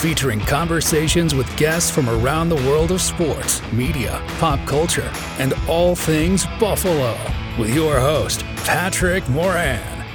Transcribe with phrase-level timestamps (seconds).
[0.00, 5.94] featuring conversations with guests from around the world of sports, media, pop culture, and all
[5.94, 7.14] things Buffalo.
[7.58, 10.06] With your host, Patrick Moran.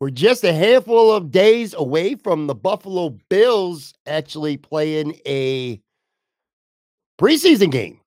[0.00, 5.78] We're just a handful of days away from the Buffalo Bills actually playing a
[7.20, 8.00] preseason game.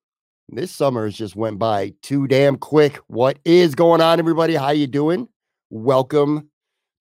[0.49, 2.97] This summer has just went by too damn quick.
[3.07, 4.55] What is going on, everybody?
[4.55, 5.27] How you doing?
[5.69, 6.50] Welcome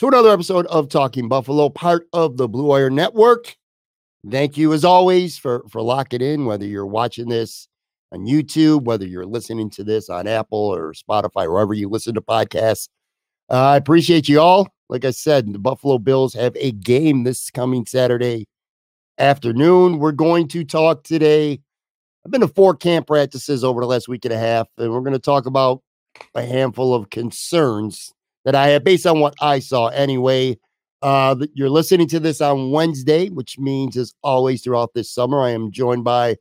[0.00, 3.54] to another episode of Talking Buffalo, part of the Blue Wire Network.
[4.30, 6.46] Thank you, as always, for for locking in.
[6.46, 7.68] Whether you're watching this
[8.10, 12.22] on YouTube, whether you're listening to this on Apple or Spotify, wherever you listen to
[12.22, 12.88] podcasts,
[13.50, 14.68] uh, I appreciate you all.
[14.88, 18.48] Like I said, the Buffalo Bills have a game this coming Saturday
[19.18, 19.98] afternoon.
[19.98, 21.60] We're going to talk today.
[22.24, 25.00] I've been to four camp practices over the last week and a half, and we're
[25.00, 25.82] going to talk about
[26.34, 28.14] a handful of concerns
[28.44, 30.58] that I have based on what I saw anyway.
[31.02, 35.50] Uh, you're listening to this on Wednesday, which means as always throughout this summer, I
[35.50, 36.36] am joined by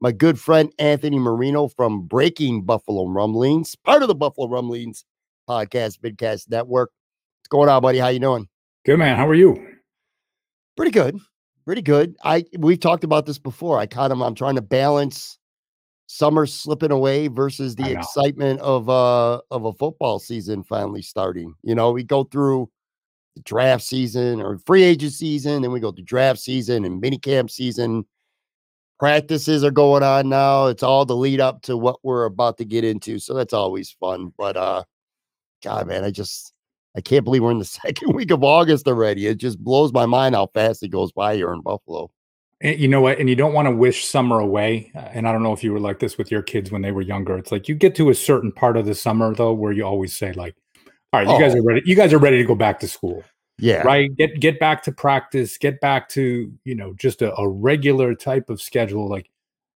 [0.00, 5.04] my good friend Anthony Marino from Breaking Buffalo Rumblings, part of the Buffalo Rumblings
[5.48, 6.90] podcast, Vidcast Network.
[7.40, 7.98] What's going on, buddy?
[7.98, 8.48] How you doing?
[8.84, 9.16] Good man.
[9.16, 9.56] How are you?
[10.76, 11.18] Pretty good.
[11.64, 12.16] Pretty good.
[12.22, 13.78] I we've talked about this before.
[13.78, 15.38] I kind of I'm trying to balance
[16.06, 21.54] summer slipping away versus the excitement of uh of a football season finally starting.
[21.62, 22.70] You know, we go through
[23.36, 27.50] the draft season or free agent season, then we go through draft season and minicamp
[27.50, 28.04] season.
[29.00, 30.66] Practices are going on now.
[30.66, 33.18] It's all the lead up to what we're about to get into.
[33.18, 34.32] So that's always fun.
[34.36, 34.84] But uh
[35.62, 36.52] God, man, I just
[36.96, 39.26] I can't believe we're in the second week of August already.
[39.26, 42.10] It just blows my mind how fast it goes by here in Buffalo.
[42.64, 43.20] And you know what?
[43.20, 44.90] And you don't want to wish summer away.
[44.96, 46.92] Uh, and I don't know if you were like this with your kids when they
[46.92, 47.36] were younger.
[47.36, 50.16] It's like you get to a certain part of the summer though, where you always
[50.16, 50.56] say like,
[51.12, 51.38] "All right, you oh.
[51.38, 51.82] guys are ready.
[51.84, 53.22] You guys are ready to go back to school."
[53.58, 53.82] Yeah.
[53.82, 54.14] Right.
[54.16, 55.58] Get get back to practice.
[55.58, 59.08] Get back to you know just a, a regular type of schedule.
[59.08, 59.30] Like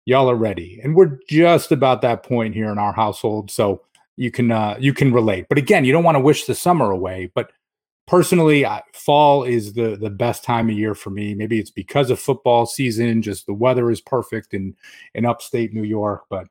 [0.04, 3.50] y'all are ready, and we're just about that point here in our household.
[3.50, 3.82] So
[4.16, 5.46] you can uh, you can relate.
[5.48, 7.32] But again, you don't want to wish the summer away.
[7.34, 7.50] But
[8.06, 11.34] personally, I, fall is the the best time of year for me.
[11.34, 14.74] Maybe it's because of football season, just the weather is perfect in
[15.14, 16.24] in upstate New York.
[16.30, 16.46] But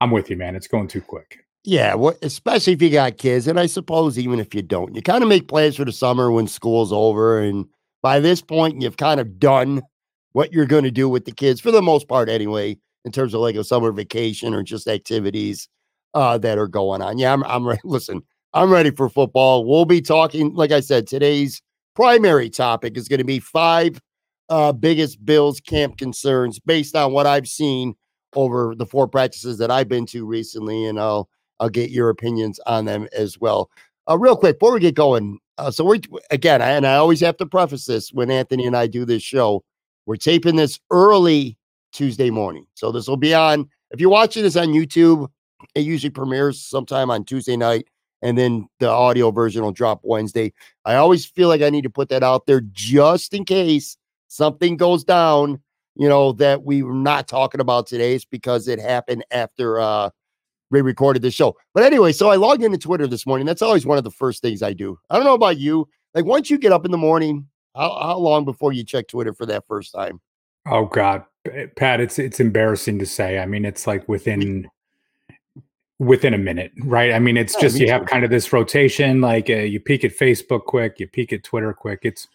[0.00, 0.56] I'm with you, man.
[0.56, 1.38] It's going too quick.
[1.66, 5.00] Yeah, well, especially if you got kids, and I suppose even if you don't, you
[5.00, 7.66] kind of make plans for the summer when school's over, and
[8.02, 9.82] by this point, you've kind of done
[10.32, 12.76] what you're going to do with the kids for the most part, anyway,
[13.06, 15.68] in terms of like a summer vacation or just activities
[16.12, 17.18] uh, that are going on.
[17.18, 17.80] Yeah, I'm, I'm ready.
[17.84, 18.22] Listen,
[18.54, 19.64] I'm ready for football.
[19.64, 21.60] We'll be talking, like I said, today's
[21.96, 24.00] primary topic is going to be five
[24.48, 27.96] uh, biggest Bills camp concerns based on what I've seen
[28.36, 31.28] over the four practices that I've been to recently, and I'll
[31.58, 33.70] I'll get your opinions on them as well.
[34.08, 35.98] Uh, real quick before we get going, uh, so we're
[36.30, 39.22] again, I, and I always have to preface this when Anthony and I do this
[39.22, 39.64] show.
[40.06, 41.58] We're taping this early
[41.92, 43.68] Tuesday morning, so this will be on.
[43.90, 45.28] If you're watching this on YouTube,
[45.74, 47.88] it usually premieres sometime on Tuesday night
[48.24, 50.52] and then the audio version will drop Wednesday.
[50.86, 53.98] I always feel like I need to put that out there just in case
[54.28, 55.60] something goes down,
[55.94, 58.14] you know, that we were not talking about today.
[58.14, 60.10] It's because it happened after uh
[60.70, 61.54] we recorded the show.
[61.74, 63.46] But anyway, so I logged into Twitter this morning.
[63.46, 64.98] That's always one of the first things I do.
[65.10, 65.86] I don't know about you.
[66.14, 67.46] Like once you get up in the morning,
[67.76, 70.20] how, how long before you check Twitter for that first time?
[70.66, 71.24] Oh God,
[71.76, 73.38] Pat, it's it's embarrassing to say.
[73.38, 74.66] I mean, it's like within
[75.98, 77.12] within a minute, right?
[77.12, 79.20] I mean, it's Yeah, just me you have kind of this rotation.
[79.20, 82.00] Like uh, you peek at Facebook quick, you peek at Twitter quick.
[82.02, 82.28] It's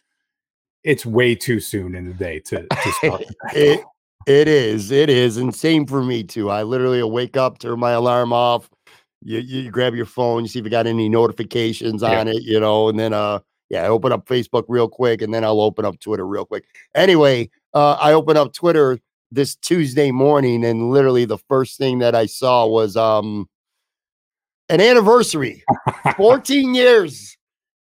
[0.84, 3.24] it's way too soon in the day to to start.
[3.54, 3.84] it
[4.28, 6.50] it is, it is, and same for me too.
[6.50, 8.70] I literally wake up, turn my alarm off.
[9.22, 12.20] You you grab your phone, you see if you got any notifications Yeah.
[12.22, 13.40] on it, you know, and then uh
[13.70, 16.66] yeah, I open up Facebook real quick, and then I'll open up Twitter real quick.
[16.96, 18.98] Anyway, uh, I open up Twitter
[19.32, 23.48] this Tuesday morning, and literally the first thing that I saw was um
[24.70, 25.64] an anniversary,
[26.18, 27.36] 14 years.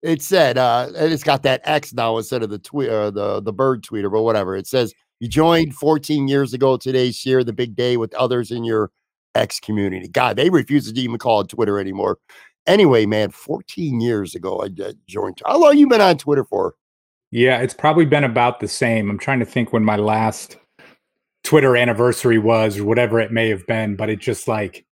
[0.03, 3.41] It said, uh, and it's got that X now instead of the tweet, uh, the
[3.41, 4.57] the bird tweeter, but whatever.
[4.57, 7.13] It says you joined 14 years ago today.
[7.13, 8.91] Share the big day with others in your
[9.37, 10.09] X community.
[10.09, 12.19] God, they refuse to even call it Twitter anymore.
[12.67, 14.69] Anyway, man, 14 years ago I
[15.09, 15.41] joined.
[15.45, 16.75] How long you been on Twitter for?
[17.31, 19.09] Yeah, it's probably been about the same.
[19.09, 20.59] I'm trying to think when my last
[21.45, 24.85] Twitter anniversary was or whatever it may have been, but it just like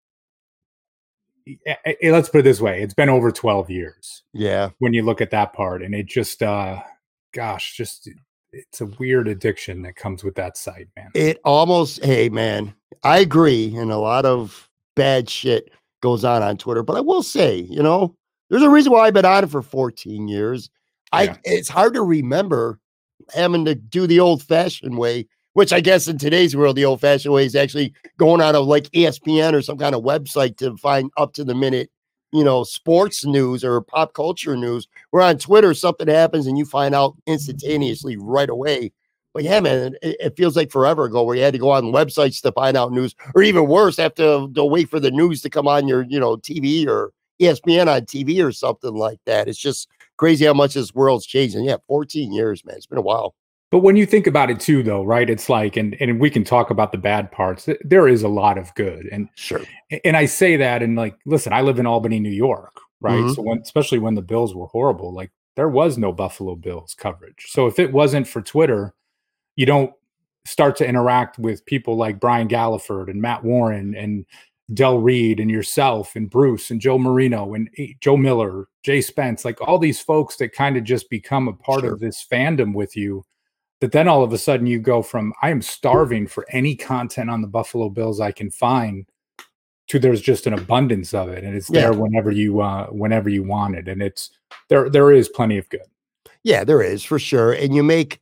[1.66, 5.04] eh, eh, let's put it this way, it's been over 12 years Yeah, when you
[5.04, 6.82] look at that part and it just uh
[7.32, 8.08] gosh, just
[8.52, 11.10] it's a weird addiction that comes with that site, man.
[11.14, 12.04] it almost.
[12.04, 12.74] Hey, man,
[13.04, 15.70] I agree, and a lot of bad shit
[16.02, 16.82] goes on on Twitter.
[16.82, 18.16] But I will say, you know,
[18.48, 20.70] there's a reason why I've been on it for 14 years.
[21.12, 22.78] I it's hard to remember
[23.34, 27.00] having to do the old fashioned way, which I guess in today's world, the old
[27.00, 30.76] fashioned way is actually going out of like ESPN or some kind of website to
[30.76, 31.90] find up to the minute,
[32.32, 34.86] you know, sports news or pop culture news.
[35.10, 38.92] Where on Twitter, something happens and you find out instantaneously right away.
[39.32, 41.84] But yeah, man, it, it feels like forever ago where you had to go on
[41.84, 45.40] websites to find out news, or even worse, have to, to wait for the news
[45.42, 49.48] to come on your, you know, TV or ESPN on TV or something like that.
[49.48, 51.64] It's just crazy how much this world's changing.
[51.64, 52.76] Yeah, 14 years, man.
[52.76, 53.34] It's been a while.
[53.70, 55.28] But when you think about it too though, right?
[55.30, 57.68] It's like and and we can talk about the bad parts.
[57.82, 59.06] There is a lot of good.
[59.12, 59.60] And Sure.
[60.04, 63.22] and I say that and like listen, I live in Albany, New York, right?
[63.22, 63.34] Mhm.
[63.34, 67.46] So when especially when the Bills were horrible, like there was no Buffalo Bills coverage.
[67.48, 68.94] So if it wasn't for Twitter,
[69.56, 69.92] you don't
[70.46, 74.24] start to interact with people like Brian Galliford and Matt Warren and
[74.72, 79.44] Del Reid and yourself and Bruce and Joe Marino and eh, Joe Miller, Jay Spence,
[79.44, 81.92] like all these folks that kind of just become a part Sure.
[81.92, 83.24] of this fandom with you.
[83.80, 87.30] That then all of a sudden you go from I am starving for any content
[87.30, 89.06] on the Buffalo Bills I can find
[89.88, 91.80] to there's just an abundance of it and it's Yeah.
[91.82, 94.30] there whenever you uh whenever you want it and it's
[94.68, 95.80] there there is plenty of good.
[96.44, 97.52] Yeah, there is for sure.
[97.52, 98.20] And you make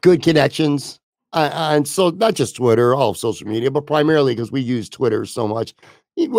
[0.00, 0.98] good connections
[1.32, 4.88] on, on so not just Twitter, all of social media, but primarily because we use
[4.88, 5.74] Twitter so much.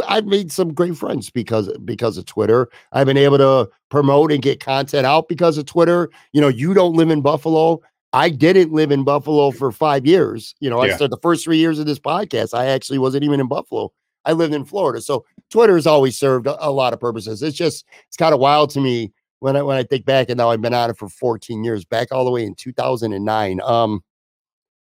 [0.08, 2.68] I've made some great friends because because of Twitter.
[2.94, 6.10] I've been able to promote and get content out because of Twitter.
[6.34, 7.82] You know, you don't live in Buffalo.
[8.18, 10.56] I didn't live in Buffalo for five years.
[10.60, 12.58] You know, I said the first three years of this podcast.
[12.58, 13.92] I actually wasn't even in Buffalo.
[14.26, 15.02] I lived in Florida.
[15.02, 17.44] So Twitter has always served a, a lot of purposes.
[17.44, 20.38] It's just it's kind of wild to me when I when I think back, and
[20.40, 23.62] now I've been on it for 14 years, back all the way in 2009.
[23.64, 24.04] Um,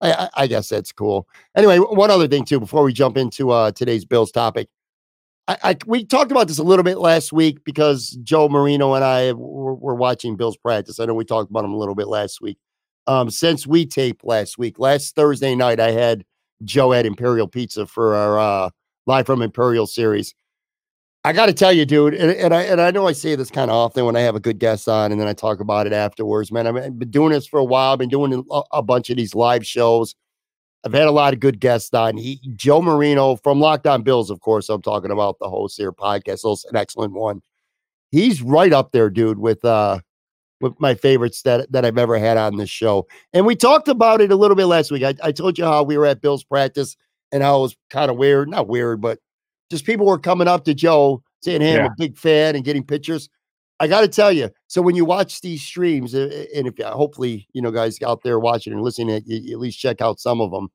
[0.00, 1.26] I, I, I guess that's cool.
[1.56, 4.68] Anyway, one other thing too, before we jump into uh today's Bills topic,
[5.48, 9.04] I, I we talked about this a little bit last week because Joe Marino and
[9.04, 11.00] I were, were watching Bills practice.
[11.00, 12.58] I know we talked about him a little bit last week.
[13.06, 16.24] Um, since we taped last week, last Thursday night, I had
[16.64, 18.70] Joe at Imperial Pizza for our uh,
[19.06, 20.34] live from Imperial series.
[21.24, 23.50] I got to tell you, dude, and, and I and I know I say this
[23.50, 25.88] kind of often when I have a good guest on, and then I talk about
[25.88, 26.52] it afterwards.
[26.52, 27.92] Man, I've been doing this for a while.
[27.92, 30.14] I've been doing a, bunch of these live shows.
[30.84, 32.16] I've had a lot of good guests on.
[32.16, 34.68] He, Joe Marino from Locked On Bills, of course.
[34.68, 36.40] I'm talking about the host here podcast.
[36.44, 37.42] It's an excellent one.
[38.12, 39.98] He's right up there, dude, with uh
[40.60, 43.06] with my favorites that that I've ever had on this show.
[43.32, 45.02] And we talked about it a little bit last week.
[45.02, 46.96] I, I told you how we were at Bill's practice
[47.32, 49.18] and how it was kind of weird, not weird, but
[49.70, 52.84] just people were coming up to Joe saying, "Hey, I'm a big fan," and getting
[52.84, 53.28] pictures.
[53.78, 57.46] I got to tell you, so when you watch these streams, uh, and if hopefully
[57.52, 60.50] you know guys out there watching and listening, you at least check out some of
[60.50, 60.68] them.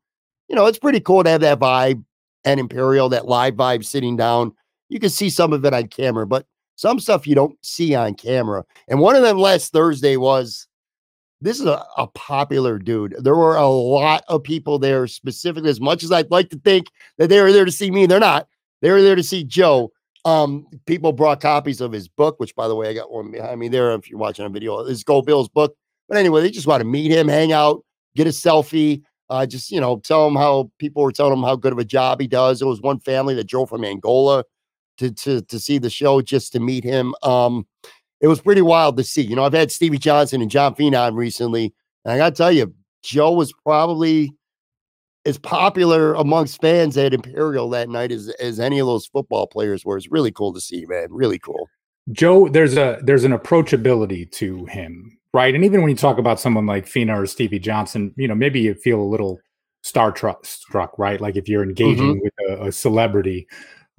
[0.50, 2.04] You know, it's pretty cool to have that vibe
[2.44, 4.54] and Imperial, that live vibe sitting down.
[4.90, 6.46] You can see some of it on camera, but
[6.82, 8.66] some stuff you don't see on camera.
[8.88, 10.68] And one of them last Thursday was
[11.40, 13.16] this is a, a popular dude.
[13.20, 16.88] There were a lot of people there, specifically, as much as I'd like to think
[17.20, 18.48] that they were there to see me, they're not.
[18.82, 19.92] They were there to see Joe.
[20.26, 23.60] Um, people brought copies of his book, which by the way, I got one behind
[23.60, 23.92] me there.
[23.92, 25.76] If you're watching a video, his Go Bills book.
[26.10, 27.86] But anyway, they just want to meet him, hang out,
[28.16, 29.04] get a selfie.
[29.30, 31.86] Uh, just you know, tell him how people were telling him how good of a
[31.86, 32.58] job he does.
[32.58, 34.44] There was one family that drove from Angola
[35.02, 37.16] to to to see the show just to meet him.
[37.24, 37.66] Um,
[38.22, 39.24] it was pretty wild to see.
[39.24, 41.74] You know, I've had Stevie Johnson and John Fina on recently,
[42.06, 44.32] and I got to tell you, Joe was probably
[45.26, 49.84] as popular amongst fans at Imperial that night as as any of those football players
[49.84, 49.98] were.
[49.98, 51.08] It's really cool to see, man.
[51.10, 51.68] Really cool.
[52.12, 55.54] Joe, there's a there's an approachability to him, right?
[55.56, 58.62] And even when you talk about someone like Fina or Stevie Johnson, you know, maybe
[58.62, 59.40] you feel a little
[59.84, 61.20] star struck, right?
[61.20, 62.52] Like if you're engaging mm-hmm.
[62.52, 63.48] with a, a celebrity.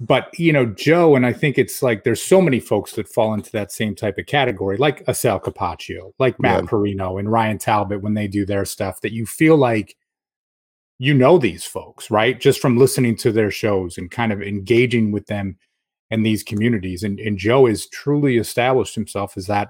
[0.03, 3.33] But you know, Joe, and I think it's like there's so many folks that fall
[3.33, 6.69] into that same type of category, like a Sal Capaccio, like Matt yeah.
[6.69, 9.95] Parrino and Ryan Talbot when they do their stuff, that you feel like
[10.99, 12.37] you know these folks, right?
[12.37, 15.57] Just from listening to their shows and kind of engaging with them
[16.11, 17.03] in these communities.
[17.03, 19.69] And, and Joe has truly established himself as that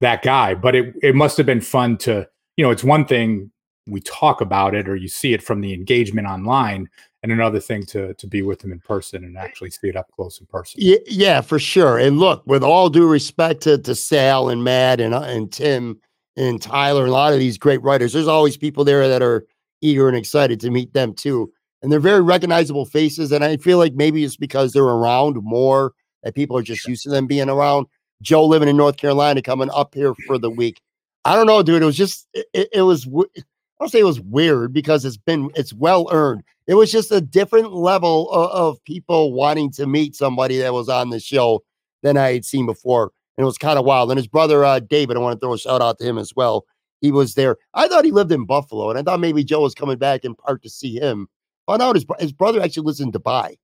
[0.00, 0.54] that guy.
[0.54, 3.52] But it it must have been fun to, you know, it's one thing
[3.86, 6.88] we talk about it or you see it from the engagement online
[7.22, 10.10] and another thing to to be with them in person and actually see it up
[10.12, 10.80] close in person.
[10.82, 11.98] Yeah, yeah, for sure.
[11.98, 15.98] And look, with all due respect to, to Sal and Matt and uh, and Tim
[16.36, 19.46] and Tyler and a lot of these great writers, there's always people there that are
[19.80, 21.52] eager and excited to meet them too.
[21.82, 23.30] And they're very recognizable faces.
[23.30, 25.92] And I feel like maybe it's because they're around more
[26.24, 27.86] that people are just used to them being around.
[28.20, 30.80] Joe living in North Carolina coming up here for the week.
[31.24, 31.82] I don't know, dude.
[31.82, 33.44] It was just, it, it was, I
[33.78, 36.42] don't say it was weird because it's been, it's well earned.
[36.68, 40.88] It was just a different level of, of people wanting to meet somebody that was
[40.88, 41.64] on the show
[42.02, 43.10] than I had seen before.
[43.36, 44.10] And it was kind of wild.
[44.10, 46.32] And his brother, uh, David, I want to throw a shout out to him as
[46.36, 46.64] well
[47.00, 47.56] he was there.
[47.74, 50.34] I thought he lived in Buffalo, and I thought maybe Joe was coming back in
[50.34, 51.28] part to see him.
[51.66, 53.56] Found out his, his brother actually lives in Dubai.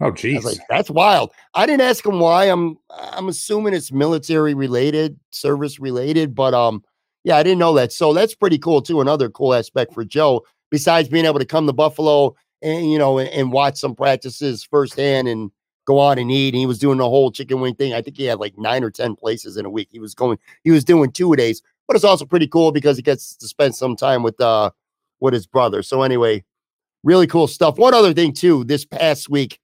[0.00, 1.32] Oh, geez, like, that's wild.
[1.54, 2.44] I didn't ask him why.
[2.44, 6.84] I'm I'm assuming it's military related, service related, but um,
[7.24, 7.92] yeah, I didn't know that.
[7.92, 9.00] So that's pretty cool too.
[9.00, 13.18] Another cool aspect for Joe, besides being able to come to Buffalo and you know
[13.18, 15.50] and, and watch some practices firsthand and
[15.86, 16.54] go out and eat.
[16.54, 17.94] And he was doing the whole chicken wing thing.
[17.94, 19.88] I think he had like nine or ten places in a week.
[19.90, 20.38] He was going.
[20.64, 23.74] He was doing two days but it's also pretty cool because he gets to spend
[23.74, 24.70] some time with uh
[25.20, 25.82] with his brother.
[25.82, 26.44] So anyway,
[27.02, 27.78] really cool stuff.
[27.78, 29.58] One other thing too, this past week,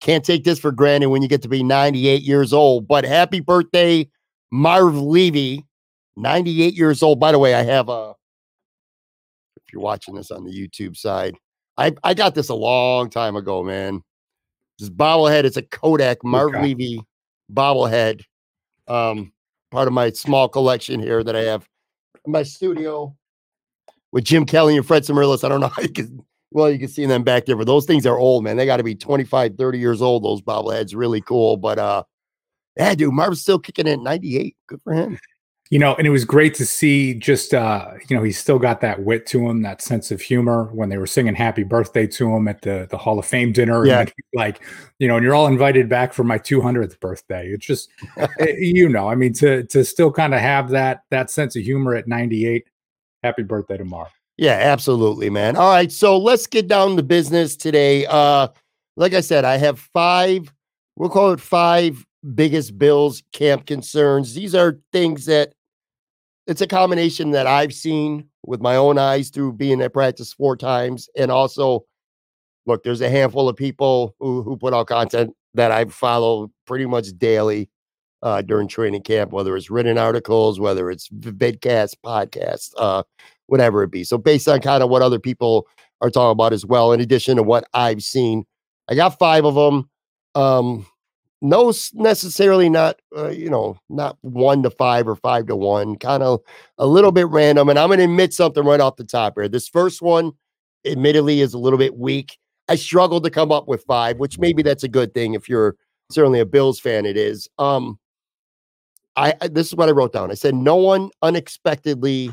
[0.00, 2.88] can't take this for granted when you get to be 98 years old.
[2.88, 4.08] But happy birthday,
[4.50, 5.64] Marv Levy,
[6.16, 7.20] 98 years old.
[7.20, 8.14] By the way, I have a.
[9.68, 11.36] If you're watching this on the YouTube side,
[11.76, 14.02] I I got this a long time ago, man.
[14.78, 15.44] This bobblehead.
[15.44, 16.62] It's a Kodak Marv okay.
[16.62, 17.02] Levy
[17.52, 18.22] bobblehead.
[18.86, 19.30] Um,
[19.70, 21.68] part of my small collection here that I have
[22.24, 23.14] in my studio
[24.10, 25.44] with Jim Kelly and Fred Smerlas.
[25.44, 27.84] I don't know how you can, well, you can see them back there, but those
[27.84, 28.56] things are old, man.
[28.56, 30.24] They got to be 25, 30 years old.
[30.24, 31.58] Those bobbleheads, really cool.
[31.58, 32.04] But uh,
[32.78, 34.56] yeah, dude, Marv's still kicking at 98.
[34.66, 35.18] Good for him
[35.70, 38.80] you know, and it was great to see just, uh, you know, he's still got
[38.80, 42.34] that wit to him, that sense of humor when they were singing happy birthday to
[42.34, 43.84] him at the, the Hall of Fame dinner.
[43.84, 44.06] Yeah.
[44.34, 44.62] like,
[44.98, 47.48] you know, and you're all invited back for my 200th birthday.
[47.48, 51.02] It's just, it, eh, you know, I mean, to, to still kind of have that,
[51.10, 52.66] that sense of humor at 98.
[53.22, 54.08] Happy birthday tomorrow.
[54.38, 55.56] Yeah, absolutely, man.
[55.56, 55.90] All right.
[55.92, 58.06] So let's get down to business today.
[58.06, 58.48] Uh,
[58.96, 60.52] like I said, I have five,
[60.96, 64.34] we'll call it five biggest Bills camp concerns.
[64.34, 65.52] These are things that
[66.48, 70.56] it's a combination that I've seen with my own eyes through being at practice four
[70.56, 71.08] times.
[71.14, 71.84] And also,
[72.64, 76.86] look, there's a handful of people who, who put out content that I follow pretty
[76.86, 77.68] much daily
[78.22, 83.02] uh, during training camp, whether it's written articles, whether it's vidcast, podcast, uh,
[83.46, 84.02] whatever it be.
[84.02, 85.68] So based on kind of what other people
[86.00, 88.44] are talking about as well, in addition to what I've seen,
[88.88, 89.90] I got five of them.
[90.34, 90.86] Um,
[91.40, 96.22] no necessarily not uh, you know not one to five or five to one kind
[96.22, 96.40] of
[96.78, 99.48] a little bit random and i'm going to admit something right off the top here.
[99.48, 100.32] This first one
[100.84, 102.38] admittedly is a little bit weak.
[102.68, 105.76] I struggled to come up with five which maybe that's a good thing if you're
[106.10, 107.48] certainly a bills fan it is.
[107.58, 107.98] Um
[109.16, 110.30] i this is what i wrote down.
[110.30, 112.32] I said no one unexpectedly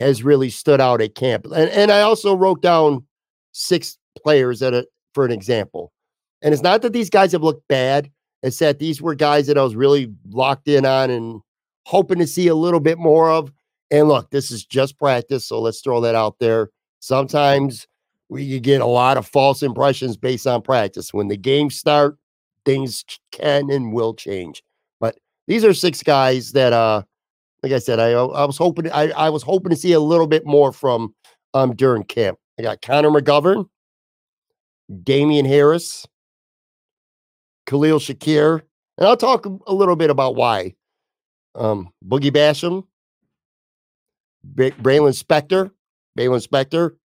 [0.00, 3.06] has really stood out at camp and, and i also wrote down
[3.52, 5.92] six players at a, for an example
[6.42, 8.10] and it's not that these guys have looked bad
[8.46, 11.40] and said these were guys that I was really locked in on and
[11.84, 13.52] hoping to see a little bit more of.
[13.90, 16.70] And look, this is just practice, so let's throw that out there.
[17.00, 17.88] Sometimes
[18.28, 21.12] we get a lot of false impressions based on practice.
[21.12, 22.18] When the games start,
[22.64, 24.62] things can and will change.
[25.00, 27.02] But these are six guys that, uh,
[27.64, 30.28] like I said, I I was hoping I, I was hoping to see a little
[30.28, 31.16] bit more from
[31.52, 32.38] um during camp.
[32.60, 33.68] I got Connor McGovern,
[35.02, 36.06] Damien Harris,
[37.66, 38.62] Khalil Shakir,
[38.98, 40.74] and I'll talk a little bit about why.
[41.54, 42.84] Um, Boogie Basham,
[44.54, 45.70] Baylon Spector,
[46.18, 46.96] Baylon Spector,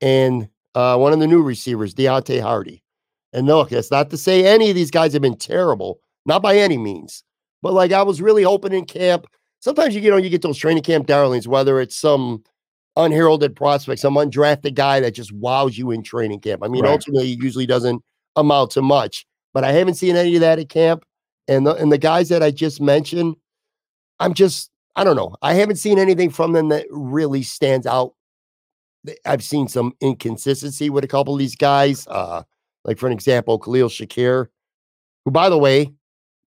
[0.00, 2.82] and uh, one of the new receivers, Deonte Harty.
[3.32, 6.56] And look, that's not to say any of these guys have been terrible, not by
[6.56, 7.24] any means.
[7.62, 9.26] But like I was really hoping in camp.
[9.60, 12.44] Sometimes you, you know you get those training camp darlings, whether it's some
[12.96, 16.62] unheralded prospect, some undrafted guy that just wows you in training camp.
[16.64, 16.92] I mean, Right.
[16.92, 18.02] ultimately, he usually doesn't
[18.36, 21.04] amount to much, but I haven't seen any of that at camp.
[21.46, 23.36] And the, and the guys that I just mentioned,
[24.20, 25.34] I'm just, I don't know.
[25.42, 28.14] I haven't seen anything from them that really stands out.
[29.24, 32.06] I've seen some inconsistency with a couple of these guys.
[32.08, 32.42] Uh,
[32.84, 34.48] like for an example, Khalil Shakir,
[35.24, 35.92] who, by the way,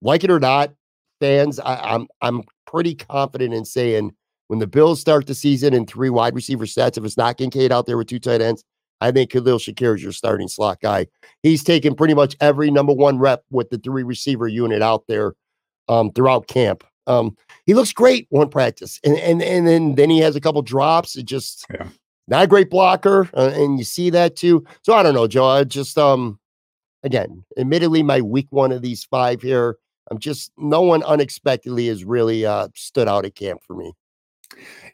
[0.01, 0.73] like it or not,
[1.19, 4.13] fans, I, I'm I'm pretty confident in saying
[4.47, 7.71] when the Bills start the season in three wide receiver sets, if it's not Kincaid
[7.71, 8.63] out there with two tight ends,
[9.01, 11.07] I think Khalil Shakir is your starting slot guy.
[11.43, 15.33] He's taken pretty much every number one rep with the three receiver unit out there
[15.89, 16.83] um, throughout camp.
[17.07, 20.61] Um, he looks great one practice, and and and then then he has a couple
[20.61, 21.15] drops.
[21.15, 21.87] It just Yeah.
[22.27, 24.63] not a great blocker, uh, and you see that too.
[24.83, 25.47] So I don't know, Joe.
[25.47, 26.39] I just um
[27.03, 29.77] again, admittedly, my week one of these five here,
[30.11, 33.93] I'm just no one unexpectedly has really uh stood out at camp for me.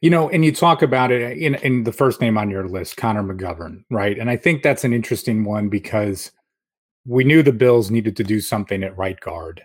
[0.02, 2.98] You know, and you talk about it in in the first name on your list,
[2.98, 4.18] Connor McGovern, right?
[4.18, 6.32] And I think that's an interesting one because
[7.06, 9.64] we knew the Bills needed to do something at right guard.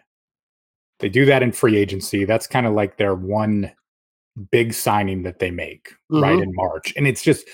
[1.00, 2.24] They do that in free agency.
[2.24, 3.72] That's kind of like their one
[4.50, 6.42] big signing that they make, right, Mhm.
[6.44, 6.94] in March.
[6.96, 7.46] And it's just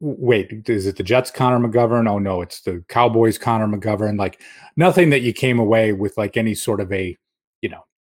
[0.00, 2.08] wait, is it the Jets Connor McGovern?
[2.08, 4.18] Oh no, it's the Cowboys Connor McGovern.
[4.18, 4.40] Like
[4.76, 7.16] nothing that you came away with like any sort of a,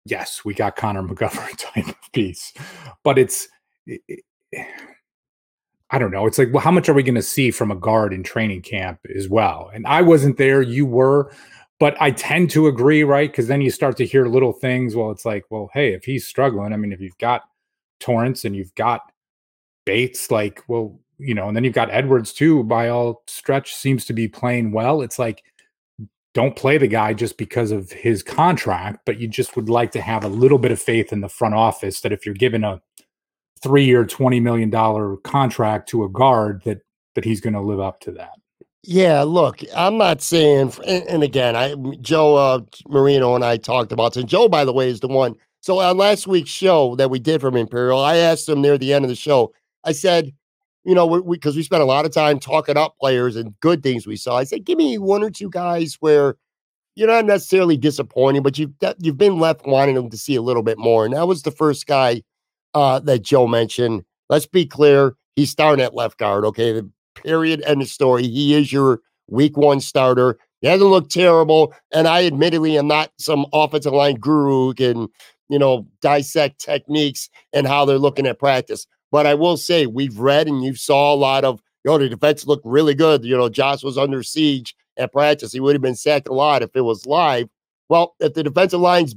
[0.10, 2.54] yes, we got Connor McGovern type of piece.
[3.04, 3.48] But it's
[3.86, 4.24] it- it-
[5.90, 6.26] I don't know.
[6.28, 8.62] It's like, well, how much are we going to see from a guard in training
[8.62, 9.72] camp as well?
[9.74, 11.32] And I wasn't there, you were,
[11.80, 13.32] but I tend to agree, right?
[13.32, 14.96] Because then you start to hear little things.
[14.98, 17.44] Well, it's like, well, hey, if he's struggling, I mean, if you've got
[18.02, 19.02] Torrence and you've got
[19.86, 24.04] Bates, like, well, you know, and then you've got Edwards too, by all stretch, seems
[24.06, 25.02] to be playing well.
[25.02, 25.42] It's like,
[26.38, 30.00] don't play the guy just because of his contract, but you just would like to
[30.00, 32.80] have a little bit of faith in the front office that if you're given a
[33.64, 36.82] three year, $20 million contract to a guard, that
[37.16, 38.34] that he's going to live up to that.
[38.84, 43.92] Yeah, look, I'm not saying, and, and again, I Joe uh, Marino and I talked
[43.92, 44.22] about this.
[44.22, 45.34] And Joe, by the way, is the one.
[45.62, 48.94] So on last week's show that we did from Imperial, I asked him near the
[48.94, 49.54] end of the show.
[49.84, 50.32] I said,
[50.88, 53.84] you know, we because we, spent a lot of time talking up players and good
[53.84, 54.38] things we saw.
[54.38, 56.38] I said, give me one or two guys where
[56.96, 60.64] you're not necessarily disappointing, but you've you've been left wanting them to see a little
[60.64, 61.04] bit more.
[61.04, 62.24] And that was the first guy
[62.74, 64.06] uh, that Joe mentioned.
[64.30, 66.46] Let's be clear, he's starting at left guard.
[66.46, 68.26] Okay, the period end of story.
[68.26, 70.40] He is your week one starter.
[70.62, 71.74] He hasn't looked terrible.
[71.94, 75.10] And I admittedly am not some offensive line guru who can,
[75.50, 78.88] you know, dissect techniques and how they're looking at practice.
[79.12, 82.10] But I will say we've read and you saw a lot of, you know, the
[82.10, 83.24] defense looked really good.
[83.24, 85.52] You know, Josh was under siege at practice.
[85.54, 87.48] He would have been sacked a lot if it was live.
[87.90, 89.16] Well, if the defensive line's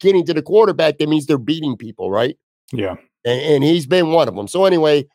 [0.00, 2.36] getting to the quarterback, that means they're beating people, right?
[2.72, 2.96] Yeah.
[3.24, 4.48] and, and he's been one of them.
[4.48, 5.06] So anyway, a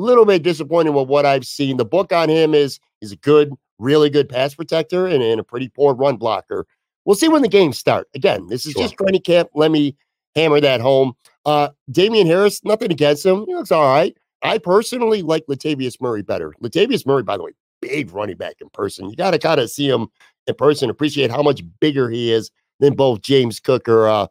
[0.00, 1.76] little bit disappointed with what I've seen.
[1.78, 5.44] The book on him is he's a good, really good pass protector and, and a
[5.44, 6.66] pretty poor run blocker.
[7.06, 8.08] We'll see when the games start.
[8.14, 8.82] Again, this is Sure.
[8.82, 9.48] just training camp.
[9.54, 9.96] Let me
[10.34, 11.12] hammer that home.
[11.46, 13.44] Uh, Damien Harris, nothing against him.
[13.46, 14.16] He looks all right.
[14.42, 16.54] I personally like Latavius Murray better.
[16.62, 19.08] Latavius Murray, by the way, big running back in person.
[19.08, 20.08] You got to kind of see him
[20.46, 24.26] in person, appreciate how much bigger he is than both James Cook or uh,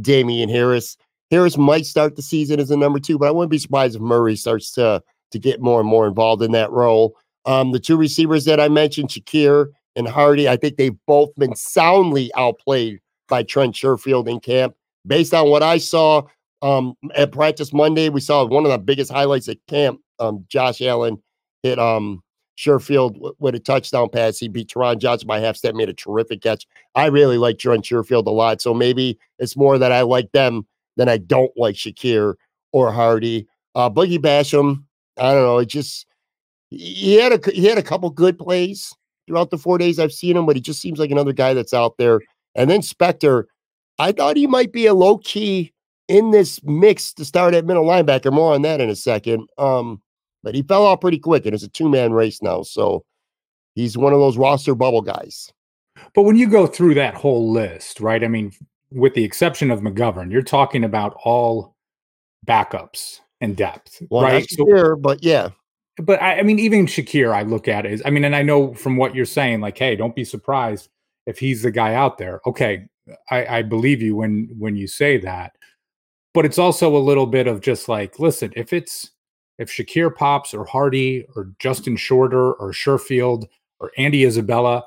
[0.00, 0.96] Damien Harris.
[1.30, 4.02] Harris might start the season as a number two, but I wouldn't be surprised if
[4.02, 5.02] Murray starts to
[5.32, 7.16] to get more and more involved in that role.
[7.46, 11.56] Um, the two receivers that I mentioned, Shakir and Harty, I think they've both been
[11.56, 14.74] soundly outplayed by Trent Sherfield in camp.
[15.04, 16.22] Based on what I saw
[16.62, 20.00] um, at practice Monday, we saw one of the biggest highlights at camp.
[20.18, 21.22] Um, Josh Allen
[21.62, 22.22] hit um,
[22.56, 24.38] Sherfield with a touchdown pass.
[24.38, 26.66] He beat Taron Johnson by half step, made a terrific catch.
[26.94, 28.62] I really like Trent Sherfield a lot.
[28.62, 30.66] So maybe it's more that I like them
[30.96, 32.34] than I don't like Shakir
[32.72, 33.46] or Harty.
[33.74, 34.84] Uh, Boogie Basham,
[35.18, 35.58] I don't know.
[35.58, 36.06] It just
[36.70, 38.94] he had a he had a couple good plays
[39.26, 41.74] throughout the four days I've seen him, but he just seems like another guy that's
[41.74, 42.20] out there.
[42.54, 43.44] And then Spector,
[43.98, 45.74] I thought he might be a low key
[46.08, 48.32] in this mix to start at middle linebacker.
[48.32, 49.48] More on that in a second.
[49.58, 50.00] Um,
[50.42, 52.62] but he fell off pretty quick, and it's a two man race now.
[52.62, 53.04] So
[53.74, 55.52] he's one of those roster bubble guys.
[56.14, 58.22] But when you go through that whole list, right?
[58.22, 58.52] I mean,
[58.90, 61.74] with the exception of McGovern, you're talking about all
[62.46, 64.46] backups and depth, Well, right?
[64.46, 65.50] Shakir, but yeah,
[65.98, 68.74] but I, I mean, even Shakir, I look at is, I mean, and I know
[68.74, 70.88] from what you're saying, like, hey, don't be surprised
[71.26, 72.40] if he's the guy out there.
[72.46, 72.86] Okay,
[73.30, 75.52] I, I believe you when when you say that,
[76.36, 79.10] but it's also a little bit of just like, listen, if it's
[79.56, 83.46] if Shakir pops or Harty or Justin Shorter or Sherfield
[83.80, 84.84] or Andy Isabella,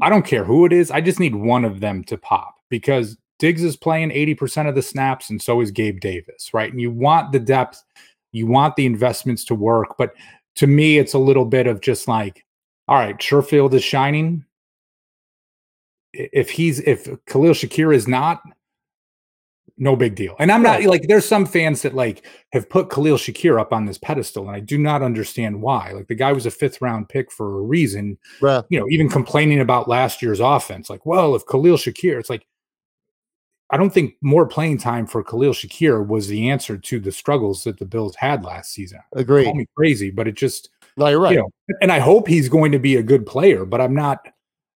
[0.00, 0.92] I don't care who it is.
[0.92, 4.82] I just need one of them to pop because Diggs is playing 80% of the
[4.82, 6.70] snaps and so is Gabe Davis, right?
[6.70, 7.82] And you want the depth
[8.30, 10.14] You want the investments to work, but
[10.54, 12.44] to me, it's a little bit of just like,
[12.86, 14.44] all right, Sherfield is shining.
[16.12, 18.40] If he's if Khalil Shakir is not,
[19.78, 20.36] no big deal.
[20.38, 23.86] And I'm not like there's some fans that like have put Khalil Shakir up on
[23.86, 25.92] this pedestal, and I do not understand why.
[25.92, 28.18] Like the guy was a fifth round pick for a reason.
[28.40, 28.64] Right.
[28.68, 32.46] You know, even complaining about last year's offense, like, well, if Khalil Shakir, it's like
[33.70, 37.64] I don't think more playing time for Khalil Shakir was the answer to the struggles
[37.64, 39.00] that the Bills had last season.
[39.14, 39.44] Agree.
[39.44, 41.32] Call me crazy, but it just no, you're right.
[41.32, 44.28] You know, and I hope he's going to be a good player, but I'm not,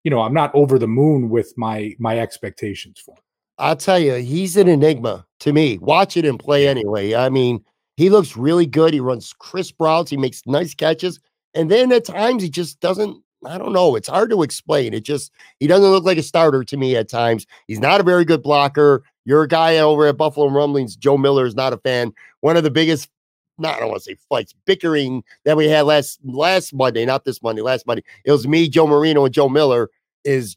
[0.05, 3.23] you know, I'm not over the moon with my my expectations for him.
[3.63, 5.79] I'll tell you, he's an enigma to me.
[5.79, 7.15] Watching him play anyway.
[7.15, 7.65] I mean,
[7.97, 8.93] he looks really good.
[8.93, 10.11] He runs crisp routes.
[10.11, 11.21] He makes nice catches.
[11.55, 13.95] And then at times he just doesn't, I don't know.
[13.95, 14.93] It's hard to explain.
[14.93, 17.47] It just, he doesn't look like a starter to me at times.
[17.69, 19.05] He's not a very good blocker.
[19.25, 22.13] Your guy over at Buffalo Rumblings, Joe Miller, is not a fan.
[22.41, 23.11] One of the biggest,
[23.59, 27.25] not I don't want to say fights, bickering that we had last last Monday, not
[27.25, 28.03] this Monday, last Monday.
[28.25, 29.89] It was me, Joe Marino, and Joe Miller.
[30.25, 30.57] Is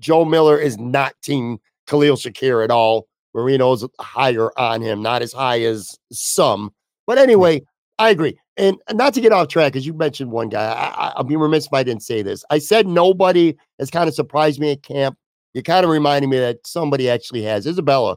[0.00, 3.08] Joe Miller is not team Khalil Shakir at all.
[3.34, 6.72] Marino's higher on him, not as high as some.
[7.06, 7.62] But anyway,
[7.98, 8.38] I agree.
[8.56, 11.66] And not to get off track, because you mentioned one guy, I, I'll be remiss
[11.66, 12.44] if I didn't say this.
[12.50, 15.18] I said nobody has kind of surprised me at camp.
[15.52, 17.66] You're kind of reminding me that somebody actually has.
[17.66, 18.16] Isabella,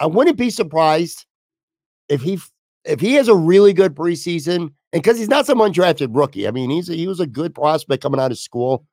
[0.00, 1.24] I wouldn't be surprised
[2.08, 2.38] if he
[2.84, 6.48] if he has a really good preseason, and because he's not some undrafted rookie.
[6.48, 8.84] I mean, he's a, he was a good prospect coming out of school.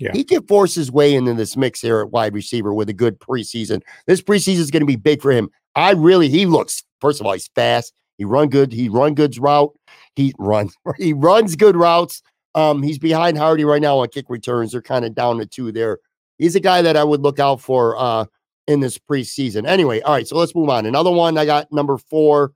[0.00, 0.12] Yeah.
[0.12, 3.18] He can force his way into this mix here at wide receiver with a good
[3.18, 3.82] preseason.
[4.06, 5.50] This preseason is going to be big for him.
[5.74, 7.92] I really, he looks, first of all, he's fast.
[8.16, 8.72] He run good.
[8.72, 9.72] He run good's route.
[10.16, 12.22] He runs, he runs good routes.
[12.54, 14.72] Um, he's behind Harty right now on kick returns.
[14.72, 15.98] They're kind of down to two there.
[16.38, 18.24] He's a guy that I would look out for uh
[18.66, 19.66] in this preseason.
[19.66, 20.86] Anyway, all right, so let's move on.
[20.86, 22.52] Another one I got number four,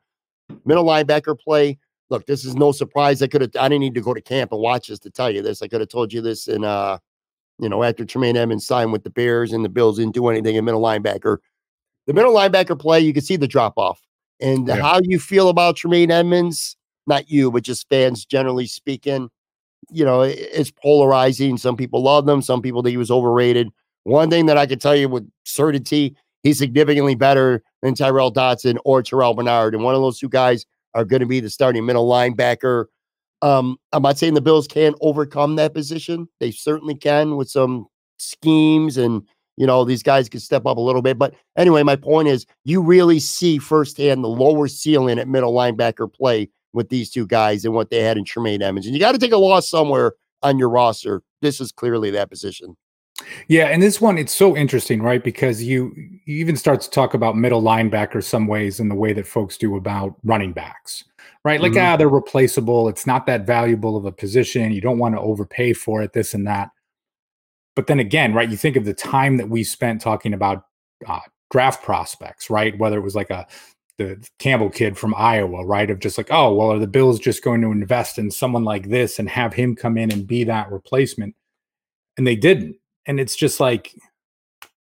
[0.64, 1.78] middle linebacker play.
[2.10, 3.22] Look, this is no surprise.
[3.22, 5.30] I could have I didn't need to go to camp and watch this to tell
[5.30, 5.62] you this.
[5.62, 6.98] I could have told you this in uh
[7.62, 10.56] you know, after Tremaine Edmunds signed with the Bears and the Bills didn't do anything
[10.56, 11.38] in middle linebacker.
[12.08, 14.00] The middle linebacker play, you can see the drop off.
[14.40, 14.82] And yeah.
[14.82, 19.30] how you feel about Tremaine Edmunds, not you, but just fans generally speaking,
[19.90, 21.56] you know, it's polarizing.
[21.56, 23.68] Some people love them, some people think he was overrated.
[24.02, 28.76] One thing that I can tell you with certainty, he's significantly better than Tyrel Dodson
[28.84, 29.76] or Terrel Bernard.
[29.76, 32.86] And one of those two guys are going to be the starting middle linebacker
[33.42, 36.28] um, I'm not saying the Bills can't overcome that position.
[36.40, 37.86] They certainly can with some
[38.18, 39.22] schemes and
[39.56, 41.18] you know these guys can step up a little bit.
[41.18, 46.12] But anyway, my point is you really see firsthand the lower ceiling at middle linebacker
[46.12, 48.86] play with these two guys and what they had in Tremaine Edmunds.
[48.86, 51.22] And you got to take a loss somewhere on your roster.
[51.42, 52.76] This is clearly that position.
[53.48, 55.22] Yeah, and this one it's so interesting, right?
[55.22, 55.92] Because you,
[56.24, 59.56] you even start to talk about middle linebackers some ways in the way that folks
[59.56, 61.04] do about running backs
[61.44, 61.60] right?
[61.60, 61.94] Like, mm-hmm.
[61.94, 62.88] ah, they're replaceable.
[62.88, 64.72] It's not that valuable of a position.
[64.72, 66.70] You don't want to overpay for it, this and that.
[67.74, 70.66] But then again, right, you think of the time that we spent talking about
[71.06, 72.78] uh, draft prospects, right?
[72.78, 73.46] Whether it was like a
[73.98, 75.90] the Campbell kid from Iowa, right?
[75.90, 78.88] Of just like, oh, well, are the Bills just going to invest in someone like
[78.88, 81.34] this and have him come in and be that replacement?
[82.16, 82.76] And they didn't.
[83.06, 83.94] And it's just like,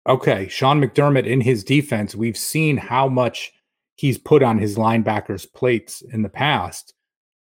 [0.08, 3.54] okay, Sean McDermott in his defense, we've seen how much
[3.96, 6.94] he's put on his linebackers plates in the past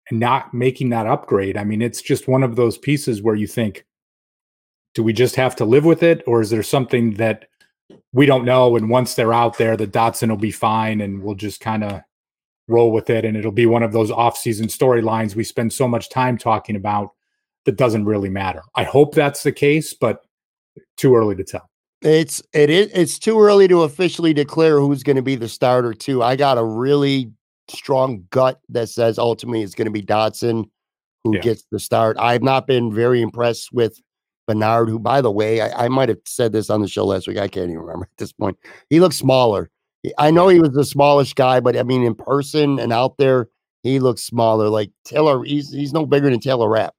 [0.09, 1.55] and not making that upgrade.
[1.55, 3.85] I mean, it's just one of those pieces where you think,
[4.93, 6.21] do we just have to live with it?
[6.27, 7.45] Or is there something that
[8.11, 8.75] we don't know?
[8.75, 12.01] And once they're out there, the Dodson will be fine and we'll just kind of
[12.67, 13.23] roll with it.
[13.23, 17.11] And it'll be one of those off-season storylines we spend so much time talking about
[17.63, 18.63] that doesn't really matter.
[18.75, 20.25] I hope that's the case, but
[20.97, 21.69] too early to tell.
[22.01, 25.93] It's it is it's too early to officially declare who's going to be the starter
[25.93, 26.23] too.
[26.23, 27.31] I got a really
[27.67, 30.69] strong gut that says ultimately it's going to be Dodson
[31.23, 31.41] who yeah.
[31.41, 32.17] gets the start.
[32.19, 34.01] I've not been very impressed with
[34.47, 37.27] Bernard, who by the way, I, I might have said this on the show last
[37.27, 37.37] week.
[37.37, 38.57] I can't even remember at this point.
[38.89, 39.69] He looks smaller.
[40.17, 43.49] I know he was the smallest guy, but I mean in person and out there,
[43.83, 44.69] he looks smaller.
[44.69, 46.95] Like Taylor, he's he's no bigger than Taylor Rapp.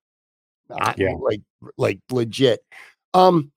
[0.97, 1.41] yeah, like
[1.77, 2.61] like legit.
[3.15, 3.53] Um,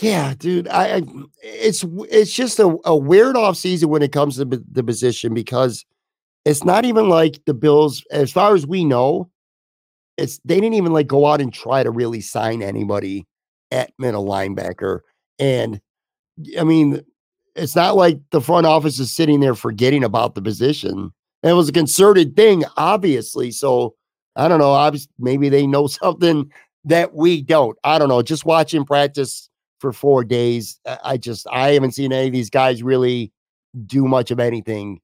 [0.00, 1.02] yeah, dude, I, I
[1.42, 5.84] it's it's just a, a weird off season when it comes to the position because
[6.44, 9.30] it's not even like the Bills, as far as we know,
[10.16, 13.26] it's they didn't even like go out and try to really sign anybody
[13.70, 15.00] at middle linebacker.
[15.38, 15.80] And
[16.58, 17.00] I mean,
[17.54, 21.12] it's not like the front office is sitting there forgetting about the position.
[21.42, 23.50] it was a concerted thing, obviously.
[23.50, 23.94] So
[24.36, 24.70] I don't know.
[24.70, 26.50] Obviously, maybe they know something
[26.84, 27.76] that we don't.
[27.84, 28.22] I don't know.
[28.22, 29.48] Just watching practice
[29.80, 30.78] for four days.
[31.04, 33.32] I just I haven't seen any of these guys really
[33.86, 35.00] do much of anything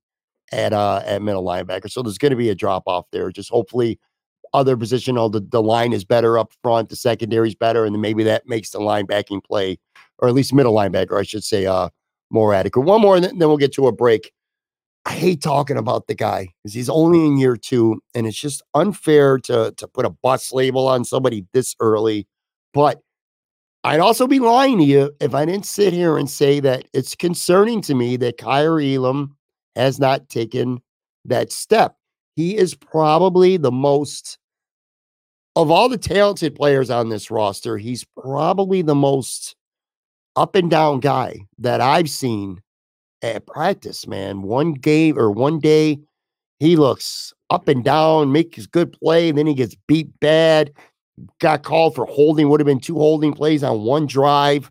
[0.53, 1.91] at uh at middle linebacker.
[1.91, 3.31] So there's going to be a drop off there.
[3.31, 3.99] Just hopefully
[4.55, 8.01] other positional the, the line is better up front, the secondary is better, and then
[8.01, 9.79] maybe that makes the linebacking play,
[10.19, 11.89] or at least middle linebacker, I should say, uh
[12.31, 12.83] more adequate.
[12.83, 14.33] One more, and then we'll get to a break.
[15.07, 18.63] I hate talking about the guy because he's only in year two, and it's just
[18.75, 22.27] unfair to to put a bus label on somebody this early.
[22.75, 23.01] But
[23.85, 27.15] I'd also be lying to you if I didn't sit here and say that it's
[27.15, 29.37] concerning to me that Kaiir Elam
[29.77, 30.81] has not taken
[31.25, 31.95] that step.
[32.35, 34.39] He is probably the most
[35.55, 39.55] of all the talented players on this roster, he's probably the most
[40.35, 42.61] up and down guy that I've seen
[43.35, 44.43] at practice, man.
[44.43, 45.99] One game or one day,
[46.59, 50.73] he looks up and down, makes good play, then he gets beat bad.
[51.41, 54.71] Got called for holding, would have been two holding plays on one drive.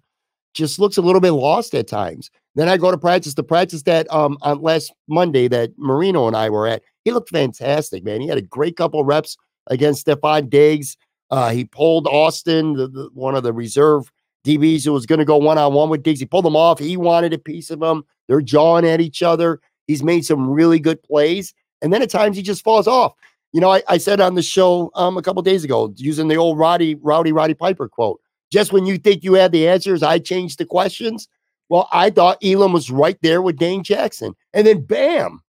[0.53, 2.29] Just looks a little bit lost at times.
[2.55, 3.33] Then I go to practice.
[3.33, 7.29] The practice that um on last Monday that Marino and I were at, he looked
[7.29, 8.21] fantastic, man.
[8.21, 9.37] He had a great couple reps
[9.67, 10.97] against Stefon Diggs.
[11.31, 14.11] Uh, he pulled Austin, the, the, one of the reserve
[14.45, 16.19] DBs who was going to go one on one with Diggs.
[16.19, 16.79] He pulled him off.
[16.79, 18.03] He wanted a piece of him.
[18.27, 19.59] They're jawing at each other.
[19.87, 21.53] He's made some really good plays.
[21.81, 23.13] And then at times he just falls off.
[23.53, 26.35] You know, I, I said on the show um, a couple days ago, using the
[26.35, 28.19] old Roddy, Rowdy Roddy Piper quote,
[28.51, 31.27] just when you think you have the answers, I change the questions.
[31.69, 34.35] Well, I thought Elam was right there with Dane Jackson.
[34.53, 35.41] And then bam.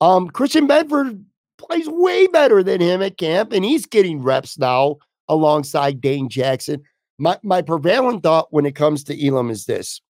[0.00, 1.22] Um, Christian Benford
[1.58, 4.96] plays way better than him at camp, and he's getting reps now
[5.28, 6.82] alongside Dane Jackson.
[7.18, 10.00] My my prevailing thought when it comes to Elam is this: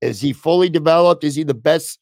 [0.00, 1.24] Is he fully developed?
[1.24, 1.98] Is he the best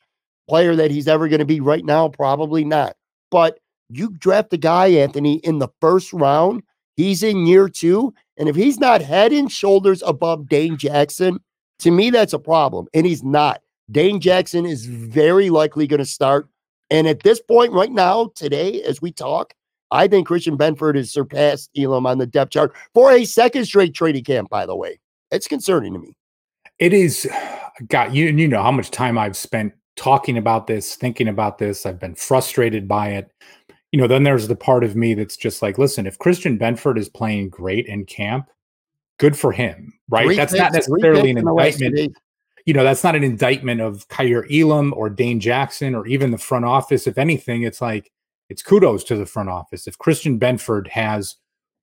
[0.49, 2.09] player that he's ever going to be right now?
[2.09, 2.97] Probably not.
[3.31, 6.63] But you draft a guy, Anthony, in the first round.
[6.97, 11.39] He's in year two, and if he's not head and shoulders above Dane Jackson,
[11.79, 12.87] to me that's a problem.
[12.93, 13.63] And he's not.
[13.91, 16.49] Dane Jackson is very likely going to start.
[16.91, 19.55] And at this point, right now, today, as we talk,
[19.91, 23.95] I think Christian Benford has surpassed Elam on the depth chart for a second straight
[23.95, 25.01] training camp, by the way.
[25.31, 26.17] It's concerning to me.
[26.79, 27.29] It is,
[27.89, 31.87] God, you, you know how much time I've spent talking about this, thinking about this.
[31.87, 33.31] I've been frustrated by it.
[33.91, 36.99] You know, then there's the part of me that's just like, listen, if Christian Benford
[36.99, 38.49] is playing great in camp,
[39.19, 40.27] good for him, right?
[40.27, 42.17] Three that's not necessarily an in the last two indictment.
[42.65, 46.39] You know, that's not an indictment of Kaiir Elam or Dane Jackson or even the
[46.39, 47.07] front office.
[47.07, 48.11] If anything, it's like
[48.49, 49.87] it's kudos to the front office.
[49.87, 51.37] If Christian Benford has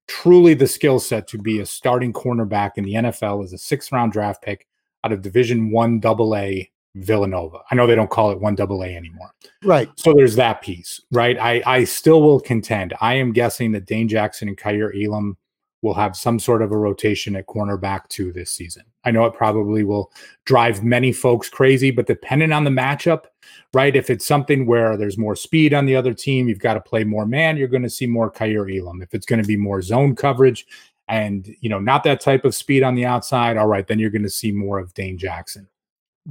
[0.08, 3.92] truly the skill set to be a starting cornerback in the NFL as a sixth
[3.92, 4.66] round draft pick
[5.04, 7.60] out of Division One Double A Villanova.
[7.70, 9.32] I know they don't call it one double A anymore.
[9.64, 9.90] Right.
[9.96, 11.38] So there's that piece, right?
[11.40, 12.94] I, I still will contend.
[13.00, 15.38] I am guessing that Dane Jackson and Kaiir Elam
[15.82, 18.84] will have some sort of a rotation at cornerback two this season.
[19.06, 20.12] I know it probably will
[20.46, 23.26] drive many folks crazy, but depending on the matchup,
[23.74, 23.96] right?
[23.96, 27.06] If it's something where there's more speed on the other team, you've got to play
[27.06, 29.02] more man, you're going to see more Kaiir Elam.
[29.02, 30.66] If it's going to be more zone coverage
[31.10, 34.12] and, you know, not that type of speed on the outside, all right, then you're
[34.12, 35.68] going to see more of Dane Jackson.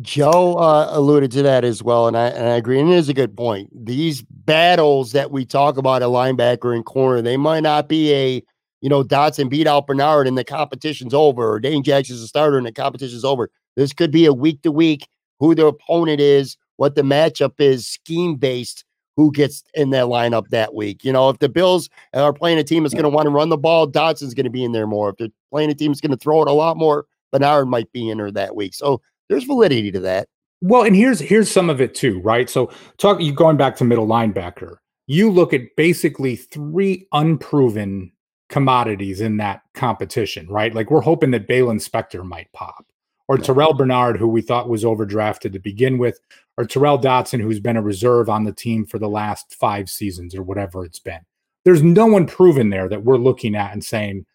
[0.01, 2.79] Joe uh, alluded to that as well, and I and I agree.
[2.79, 3.71] And it is a good point.
[3.75, 8.43] These battles that we talk about at linebacker and corner, they might not be a
[8.81, 12.59] you know Dodson beat out Bernard and the competition's over, or Dane Jackson's a starter
[12.59, 13.51] and the competition's over.
[13.77, 15.09] This could be a week to week
[15.41, 18.85] who the opponent is, what the matchup is, scheme based.
[19.18, 21.04] Who gets in that lineup that week?
[21.04, 23.48] You know, if the Bills are playing a team that's going to want to run
[23.48, 25.11] the ball, Dodson's going to be in there more.
[25.11, 27.90] If they're playing a team that's going to throw it a lot more, Bernard might
[27.90, 28.74] be in there that week.
[28.74, 30.28] So there's validity to that.
[30.61, 32.48] Well, and here's here's some of it too, right?
[32.48, 34.76] So talk you going back to middle linebacker.
[35.09, 38.12] You look at basically three unproven
[38.48, 40.72] commodities in that competition, right?
[40.72, 42.87] Like we're hoping that Balin Spector might pop,
[43.29, 46.19] or Terrel Bernard, who we thought was overdrafted to begin with,
[46.57, 50.35] or Tyrel Dodson, who's been a reserve on the team for the last five seasons
[50.35, 51.21] or whatever it's been.
[51.64, 54.27] There's no one proven there that we're looking at and saying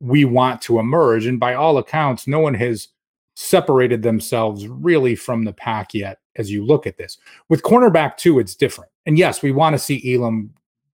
[0.00, 1.26] we want to emerge.
[1.26, 2.88] And by all accounts, no one has
[3.34, 7.18] separated themselves really from the pack yet as you look at this.
[7.48, 8.90] With cornerback two, it's different.
[9.06, 10.54] And yes, we want to see Elam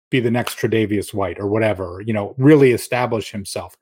[0.09, 3.75] be the next Tre'Davious White or whatever, you know, really establish himself.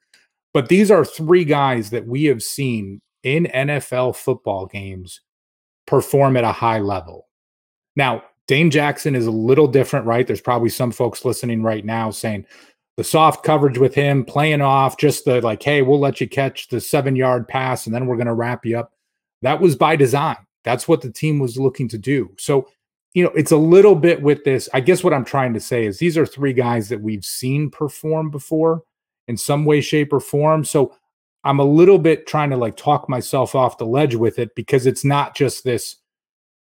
[0.54, 5.22] But these are three guys that we have seen in NFL football games
[5.86, 7.28] perform at a high level.
[7.96, 10.26] Now, Dane Jackson is a little different, right?
[10.26, 12.46] There's probably some folks listening right now saying
[12.98, 16.68] the soft coverage with him playing off, just the like, hey, we'll let you catch
[16.68, 18.94] the seven yard pass and then we're going to wrap you up.
[19.42, 20.38] That was by design.
[20.64, 22.32] That's what the team was looking to do.
[22.38, 22.68] So,
[23.14, 24.70] you know, it's a little bit with this.
[24.74, 27.70] I guess what I'm trying to say is these are three guys that we've seen
[27.70, 28.84] perform before
[29.28, 30.64] in some way, shape, or form.
[30.64, 30.96] So
[31.44, 34.86] I'm a little bit trying to like talk myself off the ledge with it because
[34.86, 35.98] it's not just this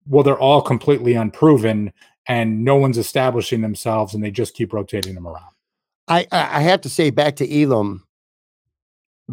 [0.10, 1.92] well, they're all completely unproven
[2.28, 5.52] and no one's establishing themselves and they just keep rotating them around.
[6.08, 8.06] I I have to say back to Elam,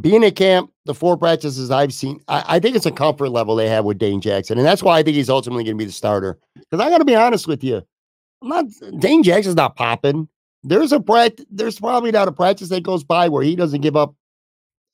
[0.01, 3.55] being at camp, the four practices I've seen, I, I, think it's a comfort level
[3.55, 5.87] they have with Dane Jackson, and that's why I think he's ultimately going to be
[5.87, 6.39] the starter.
[6.57, 7.83] Because I got to be honest with you,
[8.43, 8.65] I'm not
[8.99, 10.29] Dane Jackson's not popping.
[10.65, 11.47] There's a practice.
[11.51, 14.15] There's probably not a practice that goes by where he doesn't give up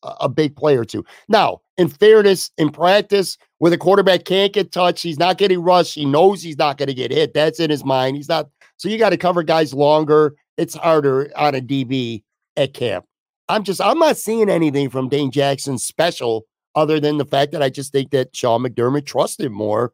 [0.02, 1.04] a, big play or two.
[1.28, 5.94] Now, in fairness, in practice, where the quarterback can't get touched, he's not getting rushed.
[5.94, 7.34] He knows he's not going to get hit.
[7.34, 8.16] That's in his mind.
[8.16, 8.48] He's not.
[8.76, 10.34] So you got to cover guys longer.
[10.56, 12.22] It's harder on a DB
[12.56, 13.04] at camp.
[13.48, 17.62] I'm just I'm not seeing anything from Dane Jackson special other than the fact that
[17.62, 19.92] I just think that Sean McDermott trusted more.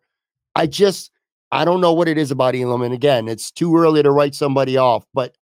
[0.54, 1.10] I just
[1.52, 2.82] I don't know what it is about Elam.
[2.82, 5.36] And again, it's too early to write somebody off, but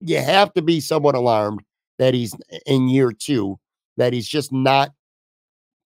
[0.00, 1.62] you have to be somewhat alarmed
[1.98, 2.34] that he's
[2.66, 3.58] in year two,
[3.96, 4.92] that he's just not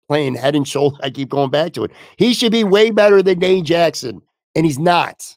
[0.08, 0.98] playing head and shoulder.
[1.02, 1.92] I keep going back to it.
[2.18, 4.22] He should be way better than Dane Jackson,
[4.56, 5.36] and he's not.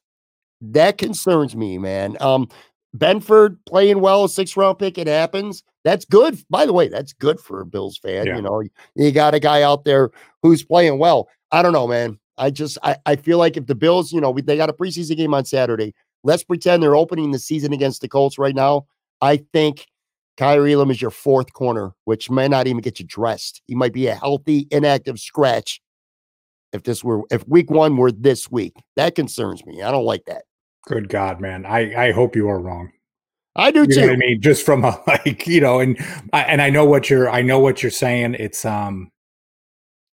[0.61, 2.17] That concerns me, man.
[2.21, 2.49] Um,
[2.97, 5.63] Benford playing well, a six round pick, it happens.
[5.85, 6.39] That's good.
[6.51, 8.27] By the way, that's good for a Bills fan.
[8.27, 8.37] Yeah.
[8.37, 8.63] You know,
[8.95, 10.11] you got a guy out there
[10.43, 11.29] who's playing well.
[11.53, 12.19] I don't know, man.
[12.37, 15.17] I just I, I feel like if the Bills, you know, they got a preseason
[15.17, 15.95] game on Saturday.
[16.25, 18.87] Let's pretend they're opening the season against the Colts right now.
[19.21, 19.87] I think
[20.39, 23.61] Kaiir Elam is your fourth corner, which may not even get you dressed.
[23.67, 25.81] He might be a healthy, inactive scratch.
[26.73, 29.83] If this were if week one were this week, that concerns me.
[29.83, 30.45] I don't like that.
[30.87, 31.67] Good God, man.
[31.67, 32.93] I, I hope you are wrong.
[33.57, 34.11] I do you too.
[34.11, 35.99] I mean, just from a like, you know, and
[36.33, 38.37] I, and I know what you're I know what you're saying.
[38.39, 39.11] It's um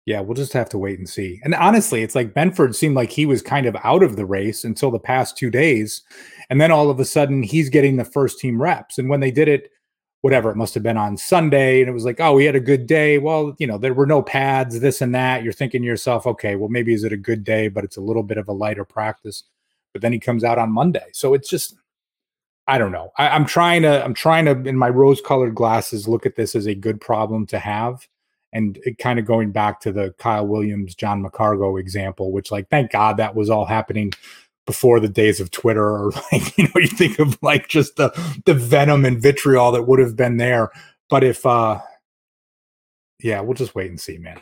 [0.07, 1.41] yeah, we'll just have to wait and see.
[1.45, 4.65] And honestly, it's like Benford seemed like he was kind of out of the race
[4.65, 6.03] until the past two days.
[6.51, 8.99] And then all of a sudden he's getting the first team reps.
[8.99, 9.71] And when they did it,
[10.25, 12.61] whatever, it must have been on Sunday, and it was like, oh, we had a
[12.61, 13.19] good day.
[13.19, 15.45] Well, you know, there were no pads, this and that.
[15.45, 18.01] You're thinking to yourself, okay, well, maybe is it a good day, but it's a
[18.01, 19.43] little bit of a lighter practice.
[19.93, 21.05] But then he comes out on Monday.
[21.13, 21.75] So it's just
[22.67, 23.13] I don't know.
[23.19, 26.55] I, am trying to, I'm trying to, in my rose colored glasses, look at this
[26.55, 28.09] as a good problem to have.
[28.55, 32.71] And it kind of going back to the Kyle Williams, John McCargo example, which, like,
[32.71, 34.13] thank God that was all happening
[34.67, 38.11] before the days of Twitter, or like, you know, you think of like just the
[38.47, 40.71] the venom and vitriol that would have been there.
[41.11, 41.81] But if, uh,
[43.23, 44.41] yeah, we'll just wait and see, man.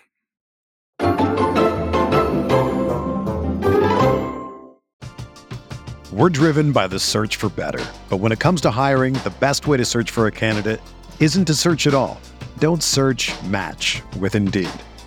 [6.12, 7.82] We're driven by the search for better.
[8.10, 10.80] But when it comes to hiring, the best way to search for a candidate
[11.20, 12.20] isn't to search at all.
[12.58, 14.68] Don't search match with Indeed.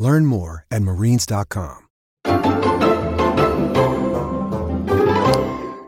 [0.00, 1.86] Learn more at marines.com.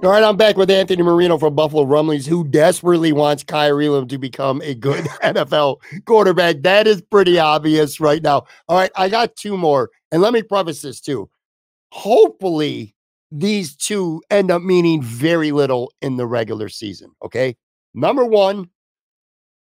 [0.05, 4.09] All right, I'm back with Anthony Marino from Buffalo Rumblings, who desperately wants Kaiir Elam
[4.09, 6.63] to become a good NFL quarterback.
[6.63, 8.45] That is pretty obvious right now.
[8.69, 9.91] All right, I got two more.
[10.11, 11.31] And let me preface this too.
[11.93, 12.95] Hopefully,
[13.31, 17.13] these two end up meaning very little in the regular season.
[17.25, 17.57] Okay.
[17.95, 18.69] Number one,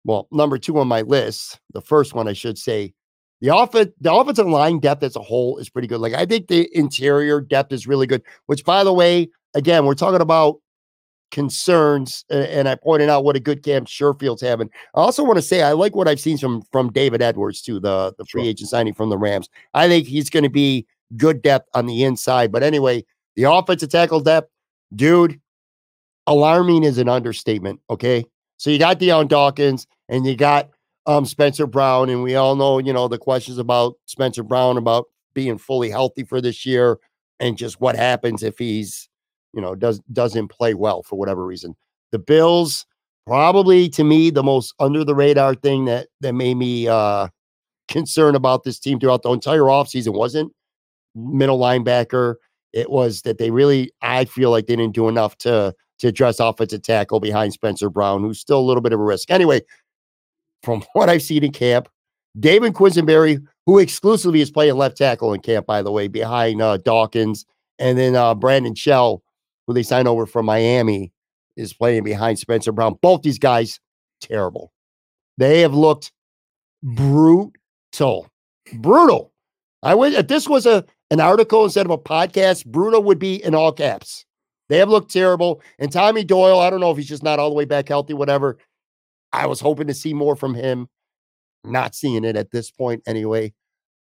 [0.06, 2.94] well, number two on my list, the first one I should say,
[3.42, 6.02] the offense, the offensive line depth as a whole is pretty good.
[6.02, 9.96] Like I think the interior depth is really good, which by the way, again, we're
[9.96, 10.58] talking about
[11.32, 14.70] concerns, and I pointed out what a good camp Sherfield's having.
[14.96, 17.80] I also want to say I like what I've seen from from David Edwards too,
[17.80, 18.50] the the free sure.
[18.50, 19.48] agent signing from the Rams.
[19.74, 20.88] I think he's going to be
[21.18, 22.52] good depth on the inside.
[22.52, 23.06] But anyway,
[23.40, 24.50] The offensive tackle depth,
[24.94, 25.40] dude,
[26.28, 27.80] alarming is an understatement.
[27.90, 28.26] Okay.
[28.58, 30.70] So you got Dion Dawkins and you got
[31.06, 35.06] um, Spencer Brown, and we all know, you know, the questions about Spencer Brown about
[35.34, 37.00] being fully healthy for this year
[37.40, 39.10] and just what happens if he's,
[39.54, 41.76] you know, does doesn't play well for whatever reason.
[42.12, 42.86] The Bills,
[43.26, 47.28] probably to me, the most under the radar thing that that made me uh
[47.88, 50.54] concerned about this team throughout the entire offseason wasn't
[51.16, 52.36] middle linebacker.
[52.72, 56.40] It was that they really, I feel like they didn't do enough to to address
[56.40, 59.30] offensive tackle behind Spencer Brown, who's still a little bit of a risk.
[59.30, 59.62] Anyway,
[60.64, 61.90] from what I've seen in camp,
[62.40, 66.78] David Quessenberry, who exclusively is playing left tackle in camp, by the way, behind uh,
[66.78, 67.46] Dawkins,
[67.78, 69.22] and then uh, Brandon Shell,
[69.68, 71.12] who they signed over from Miami,
[71.56, 72.98] is playing behind Spencer Brown.
[73.02, 73.80] Both these guys,
[74.22, 74.72] terrible.
[75.38, 76.12] They have looked
[76.84, 77.54] brutal,
[78.74, 79.32] brutal.
[79.82, 83.44] I would if this was a an article instead of a podcast, brutal would be
[83.44, 84.26] in all caps.
[84.68, 85.62] They have looked terrible.
[85.80, 88.14] And Tommy Doyle, I don't know if he's just not all the way back healthy,
[88.14, 88.58] whatever.
[89.32, 90.88] I was hoping to see more from him.
[91.64, 93.54] Not seeing it at this point anyway.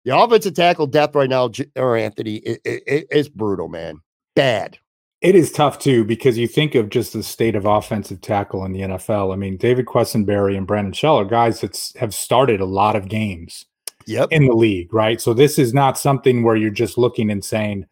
[0.06, 4.00] The offensive tackle depth right now, or Anthony, it, it, it's brutal, man.
[4.36, 4.78] Bad.
[5.22, 8.74] It is tough too because you think of just the state of offensive tackle in
[8.74, 9.32] the NFL.
[9.32, 13.08] I mean, David Quessenberry and Brandon Shell are guys that have started a lot of
[13.08, 13.66] games
[14.06, 14.28] yep.
[14.32, 15.22] in the league, right?
[15.22, 17.86] So this is not something where you're just looking and saying,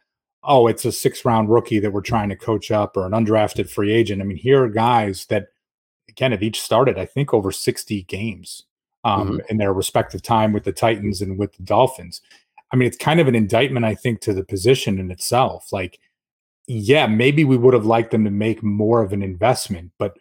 [0.43, 3.69] oh, it's a six round rookie that we're trying to coach up or an undrafted
[3.69, 4.21] free agent.
[4.21, 5.47] I mean, here are guys that,
[6.11, 8.63] again, have each started, I think, over 60 games
[9.03, 9.37] um, mm-hmm.
[9.49, 12.21] in their respective time with the Titans and with the Dolphins.
[12.71, 15.73] I mean, it's kind of an indictment, I think, to the position in itself.
[15.73, 15.99] Like,
[16.67, 20.17] yeah, maybe we would have liked them to make more of an investment, but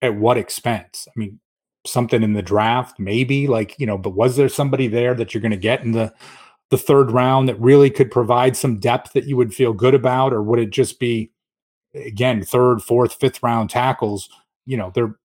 [0.00, 1.08] at what expense?
[1.08, 1.40] I mean,
[1.86, 5.40] something in the draft, maybe like, you know, but was there somebody there that you're
[5.40, 6.12] going to get in the
[6.70, 10.32] the third round that really could provide some depth that you would feel good about,
[10.32, 11.30] or would it just be
[11.94, 14.30] again third, fourth, fifth round tackles?
[14.66, 15.16] You know, they're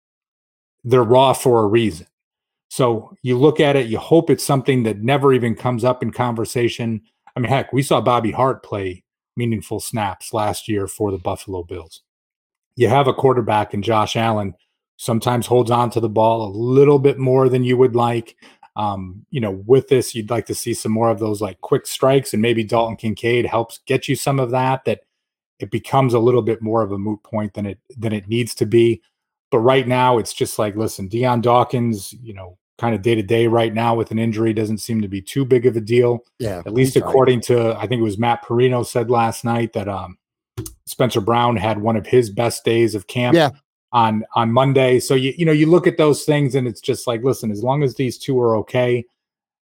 [0.83, 2.07] they're raw for a reason.
[2.69, 6.11] So you look at it, you hope it's something that never even comes up in
[6.11, 7.01] conversation.
[7.35, 9.03] I mean, heck, we saw Bobby Hart play
[9.35, 12.01] meaningful snaps last year for the Buffalo Bills.
[12.75, 14.53] You have a quarterback in Josh Allen,
[14.97, 18.35] sometimes holds on to the ball a little bit more than you would like.
[18.75, 21.87] Um, you know, with this, you'd like to see some more of those like quick
[21.87, 24.85] strikes, and maybe Dalton Kincaid helps get you some of that.
[24.85, 25.01] That
[25.59, 28.53] it becomes a little bit more of a moot point than it than it needs
[28.55, 29.01] to be.
[29.49, 33.23] But right now, it's just like, listen, Dion Dawkins, you know, kind of day to
[33.23, 36.19] day right now with an injury doesn't seem to be too big of a deal.
[36.39, 39.87] Yeah, at least according to I think it was Matt Parrino said last night that
[39.87, 40.17] um,
[40.85, 43.35] Spencer Brown had one of his best days of camp.
[43.35, 43.51] Yeah,
[43.91, 44.99] on on Monday.
[44.99, 47.63] So you you know you look at those things and it's just like listen, as
[47.63, 49.05] long as these two are okay,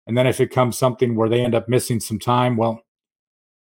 [0.06, 2.82] and then if it comes something where they end up missing some time, well,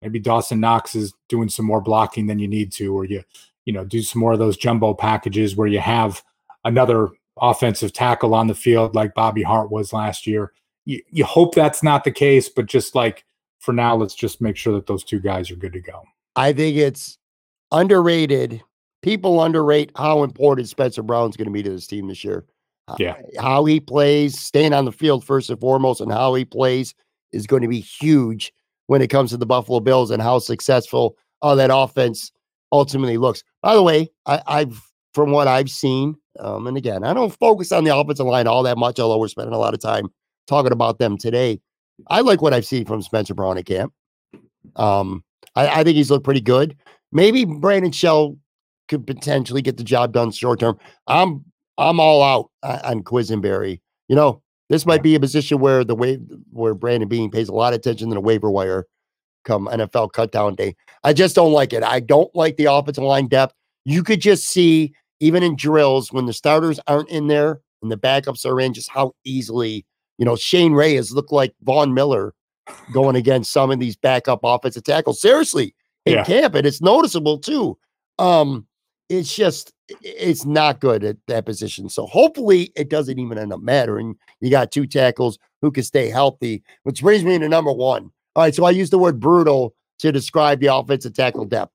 [0.01, 3.23] maybe Dawson Knox is doing some more blocking than you need to, or you
[3.65, 6.23] you know do some more of those jumbo packages where you have
[6.65, 7.09] another
[7.39, 10.51] offensive tackle on the field like Bobby Hart was last year.
[10.85, 13.25] You, you hope that's not the case, but just like
[13.59, 16.03] for now, let's just make sure that those two guys are good to go.
[16.35, 17.17] I think it's
[17.71, 18.61] underrated
[19.01, 22.45] people underrate how important Spencer Brown's going to be to this team this year.
[22.99, 23.15] Yeah.
[23.39, 26.93] how he plays, staying on the field first and foremost, and how he plays
[27.31, 28.51] is going to be huge
[28.87, 32.33] when it comes to the Buffalo Bills and how successful uh, that offense
[32.71, 33.43] ultimately looks.
[33.61, 34.81] By the way, I, I've
[35.13, 38.63] from what I've seen, um, and again, I don't focus on the offensive line all
[38.63, 40.07] that much, although we're spending a lot of time
[40.47, 41.59] talking about them today.
[42.07, 43.93] I like what I've seen from Spencer Brown at camp.
[44.75, 45.23] Um,
[45.55, 46.77] I, I think he's looked pretty good.
[47.11, 48.37] Maybe Brandon Shell
[48.87, 50.77] could potentially get the job done short term.
[51.07, 51.45] I'm
[51.77, 52.49] I'm all out
[52.83, 53.81] on Quessenberry.
[54.07, 56.15] You know, this might be a position where the way
[56.51, 58.87] where Brandon Beane pays a lot of attention to the waiver wire
[59.43, 60.75] come NFL cutdown day.
[61.03, 61.83] I just don't like it.
[61.83, 63.53] I don't like the offensive line depth.
[63.85, 67.97] You could just see even in drills when the starters aren't in there and the
[67.97, 69.85] backups are in, just how easily
[70.17, 72.33] you know Shane Ray has looked like Von Miller
[72.93, 75.21] going against some of these backup offensive tackles.
[75.21, 75.75] Seriously,
[76.05, 76.23] in yeah.
[76.23, 77.77] camp, and it's noticeable too.
[78.19, 78.67] Um,
[79.09, 81.89] it's just it's not good at that position.
[81.89, 84.15] So hopefully it doesn't even end up mattering.
[84.39, 88.11] You got two tackles who can stay healthy, which brings me to number one.
[88.35, 91.71] All right, so I use the word brutal to describe the offensive tackle depth.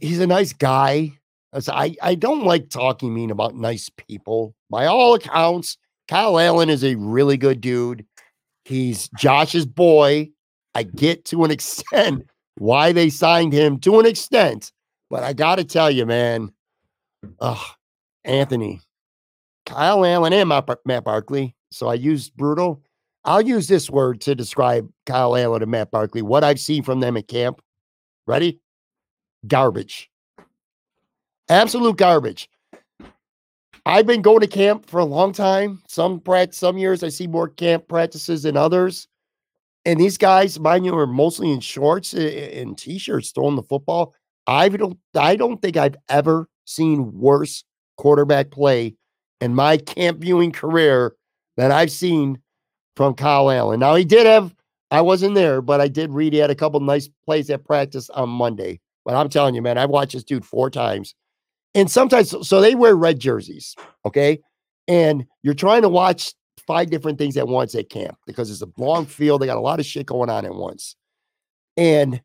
[0.00, 1.18] He's a nice guy.
[1.52, 4.54] I, I don't like talking mean about nice people.
[4.70, 8.04] By all accounts, Kyle Allen is a really good dude.
[8.64, 10.30] He's Josh's boy.
[10.74, 12.26] I get to an extent
[12.56, 14.70] why they signed him to an extent
[15.10, 16.52] but I got to tell you, man,
[17.40, 17.62] uh,
[18.24, 18.80] Anthony,
[19.66, 21.56] Kyle Allen, and Matt Barkley.
[21.72, 22.80] So I used brutal.
[23.30, 26.20] I'll use this word to describe Kyle Allen and Matt Barkley.
[26.20, 27.62] What I've seen from them at camp,
[28.26, 28.58] Ready?
[29.46, 30.10] Garbage.
[31.48, 32.50] Absolute garbage.
[33.86, 35.80] I've been going to camp for a long time.
[35.86, 39.06] Some practice, some years I see more camp practices than others.
[39.84, 44.12] And these guys, mind you, are mostly in shorts and t-shirts throwing the football.
[44.48, 47.62] I don't I don't think I've ever seen worse
[47.96, 48.96] quarterback play
[49.40, 51.14] in my camp viewing career
[51.56, 52.40] than I've seen
[52.96, 53.80] from Kyle Allen.
[53.80, 54.54] Now he did have
[54.90, 58.10] I wasn't there, but I did read he had a couple nice plays at practice
[58.10, 58.80] on Monday.
[59.04, 61.14] But I'm telling you, man, I've watched this dude four times.
[61.74, 64.40] And sometimes so they wear red jerseys, okay?
[64.88, 66.34] And you're trying to watch
[66.66, 69.40] five different things at once at camp because it's a long field.
[69.40, 70.96] They got a lot of shit going on at once.
[71.76, 72.20] And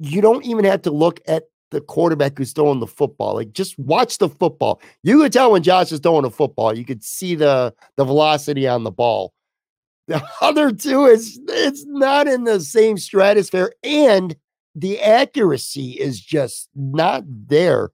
[0.00, 3.34] you don't even have to look at the quarterback who's throwing the football.
[3.34, 4.82] Like just watch the football.
[5.04, 6.76] You could tell when Josh is throwing a football.
[6.76, 9.32] You could see the the velocity on the ball.
[10.10, 14.34] The other two is it's not in the same stratosphere, and
[14.74, 17.90] the accuracy is just not there.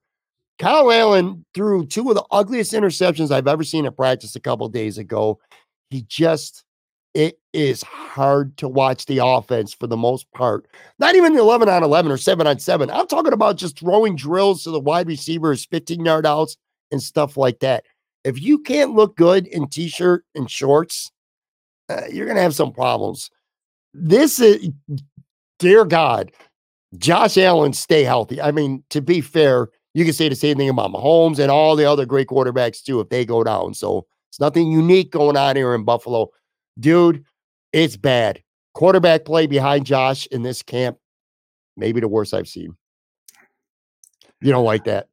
[0.57, 4.67] Kyle Allen threw two of the ugliest interceptions I've ever seen at practice a couple
[4.67, 5.39] days ago.
[5.91, 6.63] He just
[7.13, 10.67] it is hard to watch the offense for the most part.
[10.97, 12.89] Not even the 11 on 11 or 7 on 7.
[12.89, 16.57] I'm talking about just throwing drills to the wide receivers, 15 yard outs,
[16.91, 17.85] and stuff like that.
[18.23, 21.11] If you can't look good in t shirt and shorts,
[21.89, 23.29] uh, you're going to have some problems.
[23.93, 24.69] This is,
[25.59, 26.31] dear God,
[26.97, 28.41] Josh Allen, stay healthy.
[28.41, 31.75] I mean, to be fair, you can say the same thing about Mahomes and all
[31.75, 33.73] the other great quarterbacks too if they go down.
[33.73, 36.29] So it's nothing unique going on here in Buffalo.
[36.79, 37.23] Dude,
[37.73, 38.41] it's bad.
[38.73, 40.97] Quarterback play behind Josh in this camp,
[41.75, 42.77] maybe the worst I've seen.
[44.41, 45.07] You don't like that?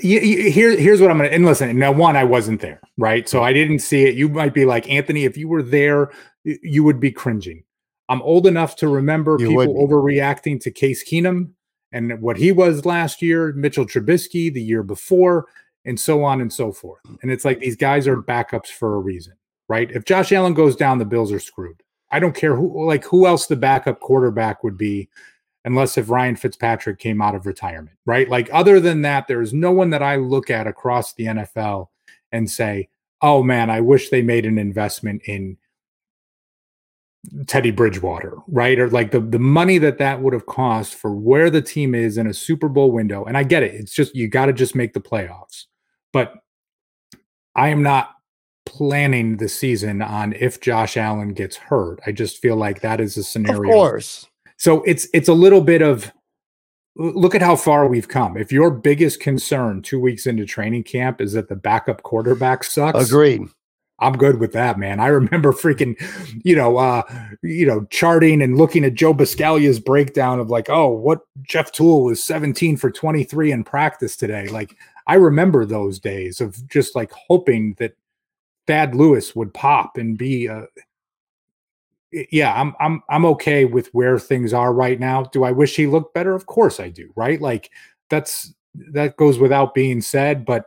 [0.00, 1.78] Here, here's what I'm gonna and listen.
[1.78, 3.28] Now, one, I wasn't there, right?
[3.28, 4.14] So I didn't see it.
[4.14, 6.10] You might be like Anthony, if you were there,
[6.44, 7.64] you would be cringing.
[8.08, 11.50] I'm old enough to remember you people overreacting to Case Keenum
[11.92, 15.46] and what he was last year, Mitchell Trubisky the year before,
[15.84, 17.00] and so on and so forth.
[17.22, 19.34] And it's like these guys are backups for a reason,
[19.68, 19.90] right?
[19.90, 21.82] If Josh Allen goes down, the Bills are screwed.
[22.10, 25.08] I don't care who, like, who else the backup quarterback would be,
[25.66, 28.28] unless if Ryan Fitzpatrick came out of retirement, right?
[28.28, 31.88] Like, other than that, there is no one that I look at across the NFL
[32.32, 32.88] and say,
[33.20, 35.56] oh man, I wish they made an investment in
[37.46, 38.78] Teddy Bridgewater, right?
[38.78, 42.18] Or like the the money that that would have cost for where the team is
[42.18, 43.24] in a Super Bowl window.
[43.24, 43.74] And I get it.
[43.74, 45.64] It's just you got to just make the playoffs.
[46.12, 46.34] But
[47.56, 48.10] I am not
[48.64, 52.00] planning the season on if Josh Allen gets hurt.
[52.06, 53.70] I just feel like that is a scenario.
[53.70, 54.26] Of course.
[54.56, 56.12] So it's it's a little bit of
[56.96, 58.36] look at how far we've come.
[58.36, 63.08] If your biggest concern 2 weeks into training camp is that the backup quarterback sucks.
[63.08, 63.42] Agreed.
[63.98, 65.00] I'm good with that, man.
[65.00, 65.96] I remember freaking,
[66.44, 67.02] you know, uh,
[67.42, 72.04] you know, charting and looking at Joe Buscaglia's breakdown of like, oh, what Jeff Tuel
[72.04, 74.48] was 17 for 23 in practice today.
[74.48, 74.76] Like,
[75.06, 77.96] I remember those days of just like hoping that
[78.66, 80.66] Thad Lewis would pop and be a.
[82.30, 85.24] Yeah, I'm I'm I'm okay with where things are right now.
[85.24, 86.34] Do I wish he looked better?
[86.34, 87.12] Of course I do.
[87.16, 87.70] Right, like
[88.10, 88.54] that's
[88.92, 90.66] that goes without being said, but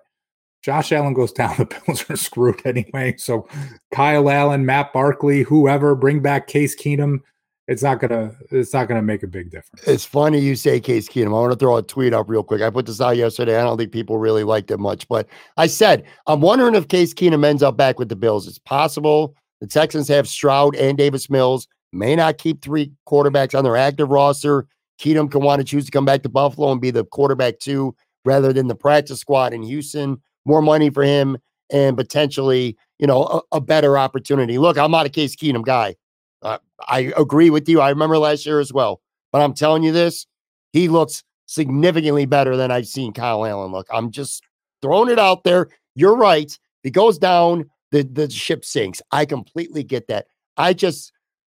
[0.61, 3.15] Josh Allen goes down, the Bills are screwed anyway.
[3.17, 3.47] So
[3.93, 7.19] Kyle Allen, Matt Barkley, whoever, bring back Case Keenum.
[7.67, 8.35] It's not gonna.
[8.49, 9.87] It's not gonna make a big difference.
[9.87, 11.27] It's funny you say Case Keenum.
[11.27, 12.63] I want to throw a tweet up real quick.
[12.63, 13.59] I put this out yesterday.
[13.59, 17.13] I don't think people really liked it much, but I said I'm wondering if Case
[17.13, 18.47] Keenum ends up back with the Bills.
[18.47, 19.35] It's possible.
[19.61, 21.67] The Texans have Stroud and Davis Mills.
[21.91, 24.67] May not keep three quarterbacks on their active roster.
[25.01, 27.95] Keenum can want to choose to come back to Buffalo and be the quarterback too,
[28.25, 31.37] rather than the practice squad in Houston more money for him
[31.71, 34.57] and potentially, you know, a, a better opportunity.
[34.57, 35.95] Look, I'm not a Case Keenum guy.
[36.41, 36.57] Uh,
[36.87, 37.79] I agree with you.
[37.81, 39.01] I remember last year as well.
[39.31, 40.25] But I'm telling you this,
[40.73, 43.87] he looks significantly better than I've seen Kyle Allen look.
[43.91, 44.43] I'm just
[44.81, 45.69] throwing it out there.
[45.95, 46.47] You're right.
[46.47, 49.01] If he goes down, the, the ship sinks.
[49.11, 50.27] I completely get that.
[50.57, 51.11] I just,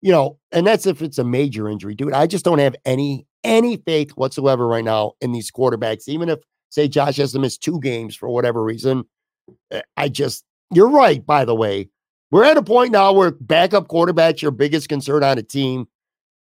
[0.02, 2.12] you know, and that's if it's a major injury, dude.
[2.12, 6.40] I just don't have any any faith whatsoever right now in these quarterbacks, even if
[6.68, 9.04] say Josh has to miss two games for whatever reason.
[9.70, 11.88] Eh, I just, you're right, by the way.
[12.30, 15.88] We're at a point now where backup quarterback's your biggest concern on a team.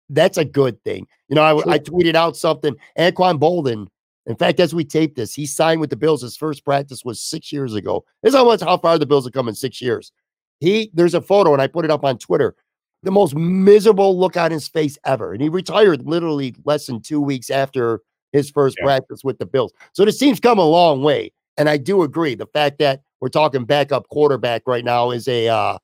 [0.10, 1.08] That's a good thing.
[1.28, 1.70] You know, I, sure.
[1.70, 2.76] I tweeted out something.
[3.00, 3.88] Anquan Boldin,
[4.26, 6.22] in fact, as we tape this, he signed with the Bills.
[6.22, 8.06] His first practice was six years ago.
[8.22, 10.12] This is how much how far the Bills have come in six years.
[10.60, 12.56] He there's a photo, and I put it up on Twitter.
[13.04, 15.34] The most miserable look on his face ever.
[15.34, 18.02] And he retired literally less than two weeks after
[18.32, 18.86] his first yeah.
[18.86, 19.74] practice with the Bills.
[19.94, 21.32] So this team's come a long way.
[21.58, 22.36] And I do agree.
[22.36, 25.80] The fact that we're talking backup quarterback right now is a uh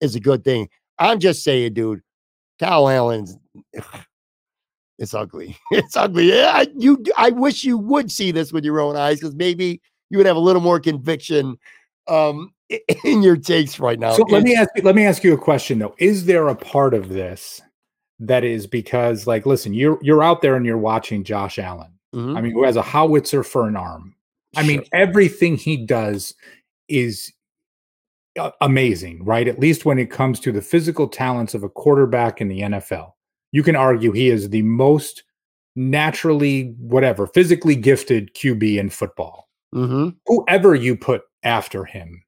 [0.00, 0.68] is a good thing.
[1.00, 2.02] I'm just saying, dude,
[2.60, 3.36] Kyle Allen's
[5.00, 5.56] It's ugly.
[5.72, 6.28] It's ugly.
[6.28, 7.02] Yeah, you.
[7.16, 9.80] I wish you would see this with your own eyes because maybe
[10.10, 11.56] you would have a little more conviction
[12.06, 12.52] um,
[13.04, 14.12] in your takes right now.
[14.12, 15.96] So let me ask you, let me ask you a question though.
[15.98, 17.60] Is there a part of this
[18.20, 21.92] that is because like listen, you're you're out there and you're watching Josh Allen.
[22.14, 22.36] Mhm.
[22.36, 24.14] I mean, who has a howitzer for an arm.
[24.56, 26.34] I mean, everything he does
[26.88, 27.32] is
[28.60, 29.46] amazing, right?
[29.46, 33.12] At least when it comes to the physical talents of a quarterback in the NFL.
[33.52, 35.24] You can argue he is the most
[35.76, 39.48] naturally, whatever, physically gifted QB in football.
[39.74, 40.16] Mhm.
[40.26, 42.22] Whoever you put after him,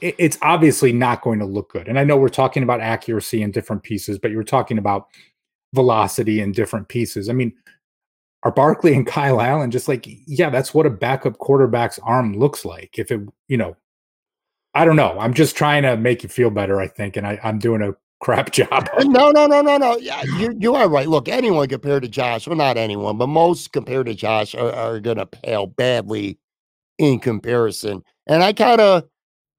[0.00, 1.88] it- it's obviously not going to look good.
[1.88, 5.06] And I know we're talking about accuracy in different pieces, but you're talking about
[5.74, 7.28] velocity in different pieces.
[7.28, 7.52] I mean,
[8.44, 12.64] are Barkley and Kyle Allen just like, yeah, that's what a backup quarterback's arm looks
[12.64, 12.98] like.
[12.98, 13.76] If it, you know,
[14.74, 15.18] I don't know.
[15.18, 17.94] I'm just trying to make you feel better, I think, and I, I'm doing a
[18.20, 18.88] crap job.
[19.00, 19.96] No, no, no, no, no.
[19.96, 21.08] Yeah, you you are right.
[21.08, 25.00] Look, anyone compared to Josh, well, not anyone, but most compared to Josh are, are
[25.00, 26.38] gonna pale badly
[26.98, 28.02] in comparison.
[28.26, 29.04] And I kind of,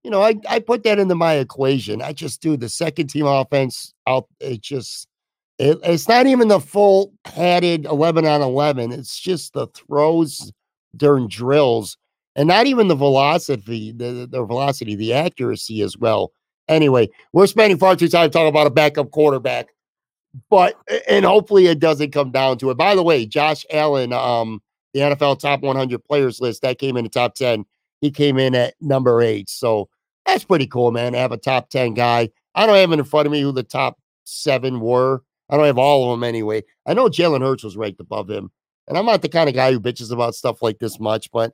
[0.03, 2.01] you know, I I put that into my equation.
[2.01, 4.27] I just do the second team offense out.
[4.39, 5.07] It just
[5.57, 8.91] it, it's not even the full padded 11 on 11.
[8.91, 10.51] It's just the throws
[10.95, 11.97] during drills
[12.35, 16.31] and not even the velocity, the, the velocity, the accuracy as well.
[16.69, 19.69] Anyway, we're spending far too time talking about a backup quarterback,
[20.49, 20.75] but
[21.09, 22.77] and hopefully it doesn't come down to it.
[22.77, 24.61] By the way, Josh Allen, um,
[24.93, 27.65] the NFL top 100 players list that came in the top 10.
[28.01, 29.89] He came in at number eight, so
[30.25, 31.13] that's pretty cool, man.
[31.13, 32.29] To have a top 10 guy.
[32.53, 35.23] I don't have it in front of me who the top seven were.
[35.49, 36.63] I don't have all of them anyway.
[36.85, 38.51] I know Jalen Hurts was ranked above him,
[38.87, 41.51] and I'm not the kind of guy who bitches about stuff like this much, but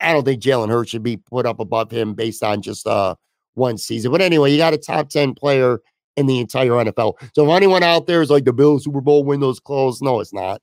[0.00, 3.14] I don't think Jalen Hurts should be put up above him based on just uh
[3.54, 4.12] one season.
[4.12, 5.80] But anyway, you got a top 10 player
[6.16, 7.14] in the entire NFL.
[7.34, 10.32] So if anyone out there is like the Bills Super Bowl windows closed, no, it's
[10.32, 10.60] not.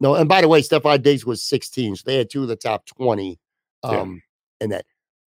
[0.00, 2.56] No, and by the way, Stefon Diggs was 16, so they had two of the
[2.56, 3.38] top 20.
[3.84, 3.90] Yeah.
[3.90, 4.22] Um,
[4.60, 4.86] and that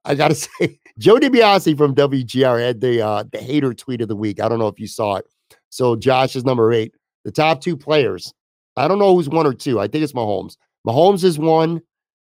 [0.05, 4.17] I gotta say, Joe DiBiase from WGR had the uh the hater tweet of the
[4.17, 4.41] week.
[4.41, 5.27] I don't know if you saw it.
[5.71, 6.95] So Josh is number eight.
[7.25, 8.33] The top two players.
[8.77, 9.81] I don't know who's one or two.
[9.81, 10.57] I think it's Mahomes.
[10.87, 11.81] Mahomes is one,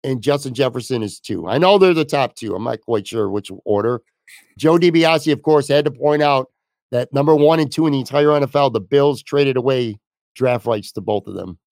[0.04, 1.48] and Justin Jefferson is two.
[1.48, 2.56] I know they're the top two.
[2.56, 4.02] I'm not quite sure which order.
[4.58, 6.50] Joe DiBiase, of course, had to point out
[6.92, 9.98] that number one and two in the entire NFL, the Bills traded away
[10.36, 11.58] draft rights to both of them.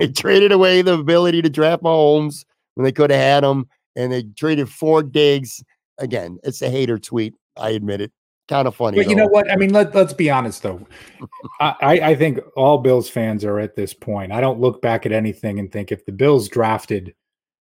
[0.00, 2.44] They traded away the ability to draft Mahomes
[2.74, 5.62] when they could have had him, and they traded for Diggs.
[5.98, 7.34] Again, it's a hater tweet.
[7.56, 8.10] I admit it.
[8.48, 8.96] Kind of funny.
[8.96, 9.50] But you know what?
[9.50, 10.84] I mean, let, let's be honest though.
[11.60, 14.32] I I think all Bills fans are at this point.
[14.32, 17.14] I don't look back at anything and think if the Bills drafted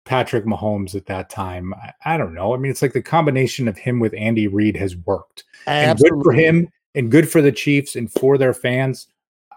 [0.05, 2.53] Patrick Mahomes at that time, I, I don't know.
[2.53, 5.45] I mean, it's like the combination of him with Andy Reid has worked.
[5.65, 9.07] And good for him and good for the Chiefs and for their fans.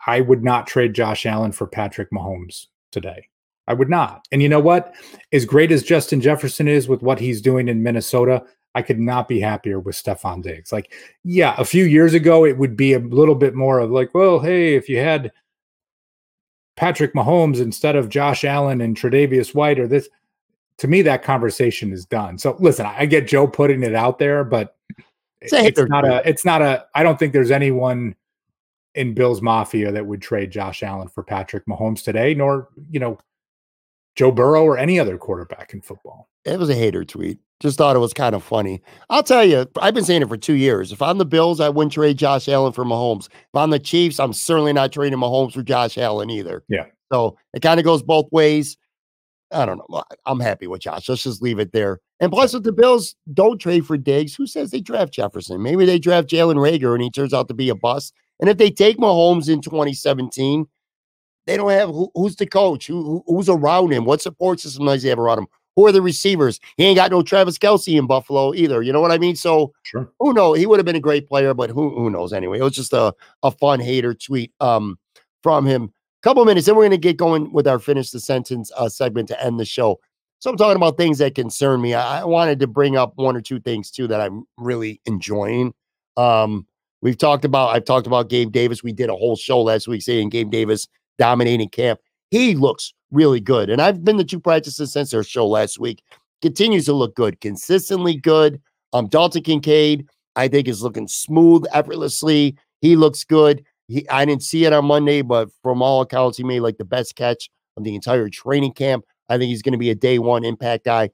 [0.07, 3.29] I would not trade Josh Allen for Patrick Mahomes today.
[3.69, 4.29] I would not.
[4.31, 4.95] And you know what?
[5.33, 8.45] As great as Justin Jefferson is with what he's doing in Minnesota,
[8.77, 10.71] I could not be happier with Stefon Diggs.
[10.71, 10.93] Like,
[11.25, 14.39] yeah, a few years ago, it would be a little bit more of like, well,
[14.39, 15.33] hey, if you had
[16.77, 20.09] Patrick Mahomes instead of Josh Allen and Tre'Davious White or this,
[20.79, 22.39] to me, that conversation is done.
[22.39, 24.77] So listen, I get Joe putting it out there, but
[25.41, 28.17] It's a it's not a, it's not a, I don't think there's anyone
[28.95, 33.19] in Bills Mafia that would trade Josh Allen for Patrick Mahomes today, nor, you know,
[34.17, 36.29] Joe Burrow or any other quarterback in football.
[36.47, 37.39] It was a hater tweet.
[37.61, 38.83] Just thought it was kind of funny.
[39.11, 40.91] I'll tell you, I've been saying it for two years.
[40.91, 43.29] If I'm the Bills, I wouldn't trade Josh Allen for Mahomes.
[43.29, 46.65] If I'm the Chiefs, I'm certainly not trading Mahomes for Josh Allen either.
[46.69, 46.87] Yeah.
[47.13, 48.79] So it kind of goes both ways.
[49.53, 50.03] I don't know.
[50.25, 51.09] I'm happy with Josh.
[51.09, 52.01] Let's just leave it there.
[52.21, 55.63] And plus, if the Bills don't trade for Diggs, who says they draft Jefferson?
[55.63, 58.13] Maybe they draft Jalen Reagor and he turns out to be a bust.
[58.41, 60.67] And if they take Mahomes in 2017,
[61.47, 62.87] they don't have who, who's the coach?
[62.89, 64.05] Who, who- who's around him?
[64.05, 65.47] What support system does he have around him?
[65.77, 66.59] Who are the receivers?
[66.79, 68.83] He ain't got no Travis Kelce in Buffalo either.
[68.83, 69.37] You know what I mean?
[69.37, 70.11] So Sure.
[70.19, 70.59] who knows?
[70.59, 72.59] He would have been a great player, but who who knows anyway?
[72.59, 74.99] It was just a, a fun hater tweet um
[75.43, 75.93] from him.
[76.27, 79.41] Couple minutes, then we're gonna get going with our finish the sentence uh, segment to
[79.41, 80.01] end the show.
[80.41, 81.95] So I'm talking about things that concern me.
[81.95, 85.73] I, I wanted to bring up one or two things too that I'm really enjoying.
[86.17, 86.67] Um,
[87.01, 88.83] we've talked about I've talked about Gabe Davis.
[88.83, 92.01] We did a whole show last week saying Gabe Davis dominating camp.
[92.33, 93.71] He looks really good.
[93.71, 96.03] And I've been to two practices since their show last week.
[96.43, 98.61] Continues to look good, consistently good.
[98.93, 102.57] Um, Dalton Kincaid, I think, is looking smooth, effortlessly.
[102.81, 103.65] He looks good.
[103.89, 106.85] He, I didn't see it on Monday, but from all accounts, he made like the
[106.85, 109.05] best catch of the entire training camp.
[109.29, 111.11] I think he's going to be a day one impact guy.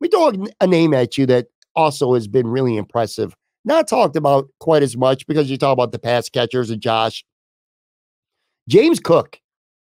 [0.00, 3.34] We throw a- a name at you that also has been really impressive.
[3.64, 7.24] Not talked about quite as much because you talk about the pass catchers and Josh.
[8.68, 9.38] James Cook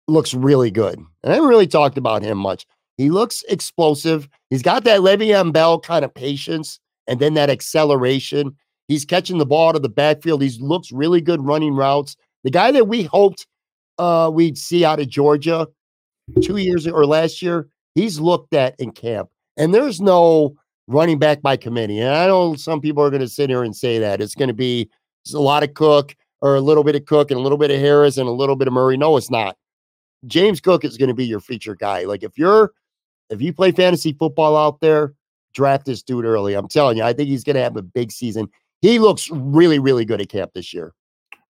[0.07, 0.97] looks really good.
[0.97, 2.65] And I haven't really talked about him much.
[2.97, 4.27] He looks explosive.
[4.49, 8.55] He's got that Le'Veon Bell kind of patience and then that acceleration.
[8.91, 10.41] He's catching the ball out of the backfield.
[10.41, 12.17] He looks really good running routes.
[12.43, 13.47] The guy that we hoped
[13.97, 15.65] uh, we'd see out of Georgia
[16.41, 19.29] two years or last year, he's looked at in camp.
[19.55, 22.01] And there's no running back by committee.
[22.01, 24.49] And I know some people are going to sit here and say that it's going
[24.49, 24.89] to be
[25.33, 27.79] a lot of Cook or a little bit of Cook and a little bit of
[27.79, 28.97] Harris and a little bit of Murray.
[28.97, 29.55] No, it's not.
[30.27, 32.03] James Cook is going to be your feature guy.
[32.03, 32.73] Like if you're
[33.29, 35.13] if you play fantasy football out there,
[35.53, 36.55] draft this dude early.
[36.55, 38.49] I'm telling you, I think he's going to have a big season.
[38.81, 40.93] He looks really, really good at camp this year.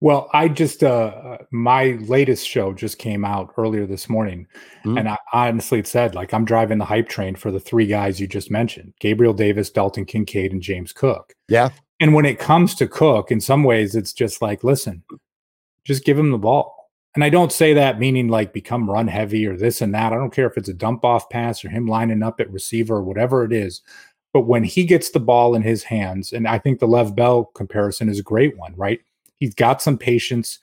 [0.03, 4.47] Well, I just uh my latest show just came out earlier this morning,
[4.85, 4.97] mm-hmm.
[4.97, 8.27] and I honestly said like I'm driving the hype train for the three guys you
[8.27, 11.35] just mentioned: Gabriel Davis, Dalton Kincaid, and James Cook.
[11.49, 11.71] Yeah.
[12.01, 15.03] And when it comes to Cook, in some ways, it's just like, listen,
[15.85, 16.81] just give him the ball.
[17.15, 20.13] And I don't say that meaning like become run heavy or this and that.
[20.13, 22.97] I don't care if it's a dump off pass or him lining up at receiver
[22.97, 23.83] or whatever it is.
[24.33, 27.47] But when he gets the ball in his hands, and I think the Lev Bell
[27.55, 29.01] comparison is a great one, right?
[29.37, 30.59] He's got some patience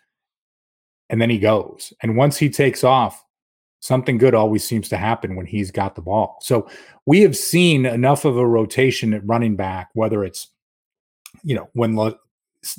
[1.10, 1.94] and then he goes.
[2.02, 3.24] And once he takes off,
[3.80, 6.38] something good always seems to happen when he's got the ball.
[6.42, 6.70] So
[7.06, 10.48] we have seen enough of a rotation at running back, whether it's,
[11.44, 11.96] you know, when,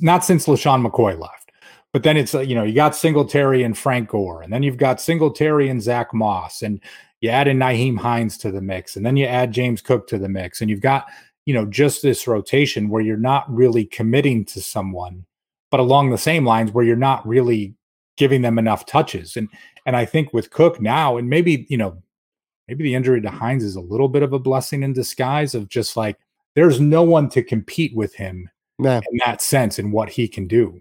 [0.00, 1.48] not since LeSean McCoy left
[1.92, 4.76] but then it's uh, you know you got Singletary and Frank Gore, and then you've
[4.76, 6.80] got Singletary and Zach Moss, and
[7.20, 10.18] you add in Nyheim Hines to the mix, and then you add James Cook to
[10.18, 11.06] the mix, and you've got
[11.46, 15.24] you know just this rotation where you're not really committing to someone,
[15.70, 17.74] but along the same lines where you're not really
[18.16, 19.48] giving them enough touches, and
[19.86, 22.02] and I think with Cook now, and maybe you know
[22.68, 25.68] maybe the injury to Hines is a little bit of a blessing in disguise of
[25.68, 26.18] just like
[26.54, 28.50] there's no one to compete with him
[29.10, 30.80] in that sense and what he can do.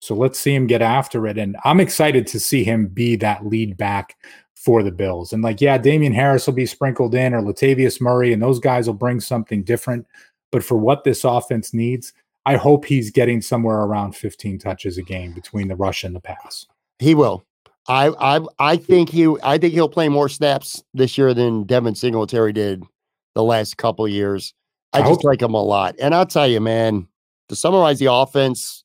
[0.00, 1.38] So let's see him get after it.
[1.38, 4.16] And I'm excited to see him be that lead back
[4.54, 5.32] for the Bills.
[5.32, 8.86] And like, yeah, Damien Harris will be sprinkled in or Latavius Murray, and those guys
[8.86, 10.06] will bring something different.
[10.52, 12.12] But for what this offense needs,
[12.46, 16.20] I hope he's getting somewhere around 15 touches a game between the rush and the
[16.20, 16.66] pass.
[16.98, 17.44] He will.
[17.88, 21.94] I I I think he I think he'll play more snaps this year than Devin
[21.94, 22.82] Singletary did
[23.34, 24.54] the last couple years.
[24.92, 25.94] I, I just like him a lot.
[26.00, 27.06] And I'll tell you, man,
[27.48, 28.82] to summarize the offense,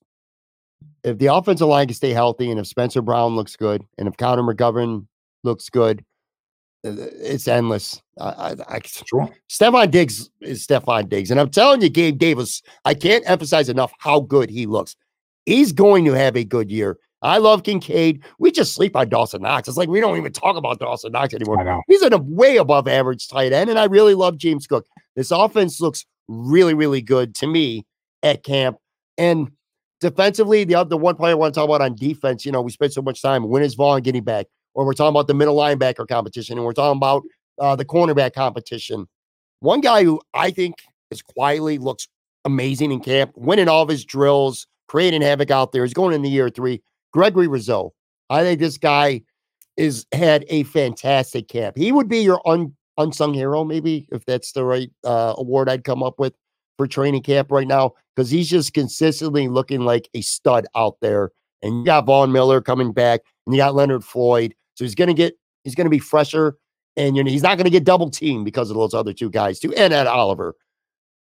[1.03, 4.17] if the offensive line can stay healthy and if Spencer Brown looks good and if
[4.17, 5.07] Connor McGovern
[5.43, 6.03] looks good,
[6.85, 8.01] uh, it's endless.
[8.19, 9.29] I, I, I sure.
[9.49, 11.31] Stefon Diggs is Stefon Diggs.
[11.31, 14.95] And I'm telling you, Gabe Davis, I can't emphasize enough how good he looks.
[15.45, 16.97] He's going to have a good year.
[17.23, 18.23] I love Kincaid.
[18.39, 19.67] We just sleep on Dawson Knox.
[19.67, 21.81] It's like we don't even talk about Dawson Knox anymore.
[21.87, 23.69] He's a way above average tight end.
[23.69, 24.87] And I really love James Cook.
[25.15, 27.85] This offense looks really, really good to me
[28.23, 28.77] at camp.
[29.19, 29.51] And
[30.01, 32.71] defensively, the other one player I want to talk about on defense, you know, we
[32.71, 33.47] spent so much time.
[33.47, 34.47] When is Von getting back?
[34.73, 37.23] Or we're talking about the middle linebacker competition, and we're talking about
[37.59, 39.05] uh, the cornerback competition.
[39.59, 40.75] One guy who I think
[41.11, 42.07] is quietly looks
[42.45, 45.83] amazing in camp, winning all of his drills, creating havoc out there.
[45.83, 46.81] He's going in the year three.
[47.11, 47.93] Gregory Rousseau.
[48.29, 49.21] I think this guy
[49.75, 51.77] is had a fantastic camp.
[51.77, 55.83] He would be your un, unsung hero, maybe if that's the right uh, award I'd
[55.83, 56.33] come up with
[56.77, 61.31] for training camp right now because he's just consistently looking like a stud out there.
[61.61, 65.13] And you got Von Miller coming back, and you got Leonard Floyd, so he's gonna
[65.13, 66.57] get he's gonna be fresher,
[66.97, 69.59] and you know he's not gonna get double teamed because of those other two guys
[69.59, 70.55] too, and Ed Oliver.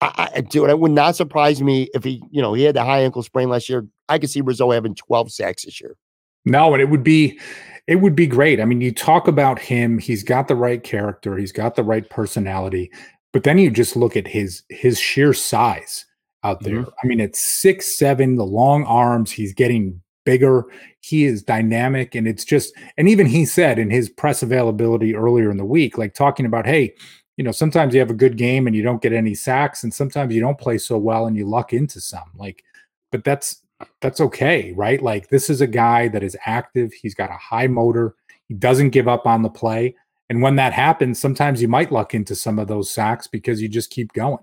[0.02, 2.84] I, I dude, it would not surprise me if he, you know, he had the
[2.84, 3.88] high ankle sprain last year.
[4.10, 5.96] I could see Rousseau having 12 sacks this year.
[6.44, 7.40] No, and it would be
[7.88, 8.60] it would be great.
[8.60, 12.10] I mean, you talk about him, he's got the right character, he's got the right
[12.10, 12.92] personality.
[13.32, 16.06] But then you just look at his his sheer size
[16.46, 16.82] out there.
[16.82, 16.90] Mm-hmm.
[17.04, 19.32] I mean, it's six seven, the long arms.
[19.32, 20.66] He's getting bigger.
[21.02, 22.74] He is dynamic, and it's just.
[22.98, 26.66] And even he said in his press availability earlier in the week, like talking about,
[26.66, 26.94] hey,
[27.38, 29.94] you know, sometimes you have a good game and you don't get any sacks, and
[29.94, 32.32] sometimes you don't play so well and you luck into some.
[32.36, 32.64] Like,
[33.12, 33.62] but that's
[34.02, 35.02] that's okay, right?
[35.02, 36.94] Like this is a guy that is active.
[36.94, 38.16] He's got a high motor.
[38.48, 39.96] He doesn't give up on the play.
[40.30, 43.68] And when that happens, sometimes you might luck into some of those sacks because you
[43.68, 44.40] just keep going.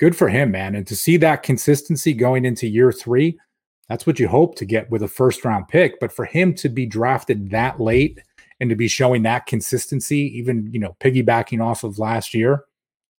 [0.00, 0.74] Good for him, man.
[0.74, 3.38] And to see that consistency going into year three,
[3.90, 6.00] that's what you hope to get with a first round pick.
[6.00, 8.18] But for him to be drafted that late
[8.60, 12.64] and to be showing that consistency, even, you know, piggybacking off of last year,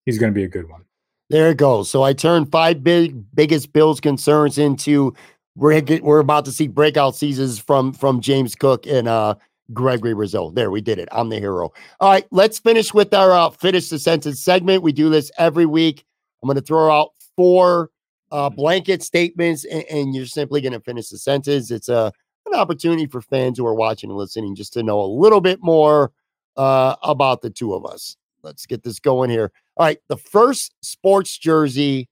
[0.07, 0.83] he's going to be a good one.
[1.28, 1.91] There it goes.
[1.91, 5.14] So I turned five big biggest Bills concerns into
[5.57, 9.35] we're we're about to see breakout seasons from from James Cook and uh
[9.72, 10.51] Gregory Rousseau.
[10.51, 11.09] There, we did it.
[11.12, 11.72] I'm the hero.
[12.01, 14.83] All right, let's finish with our uh, finish the sentence segment.
[14.83, 16.05] We do this every week.
[16.43, 17.91] I'm going to throw out four
[18.32, 21.70] uh, blanket statements, and, and you're simply going to finish the sentence.
[21.70, 22.12] It's a
[22.47, 25.59] an opportunity for fans who are watching and listening just to know a little bit
[25.62, 26.11] more
[26.57, 28.16] uh, about the two of us.
[28.43, 29.53] Let's get this going here.
[29.76, 29.99] All right.
[30.09, 32.09] The first sports jersey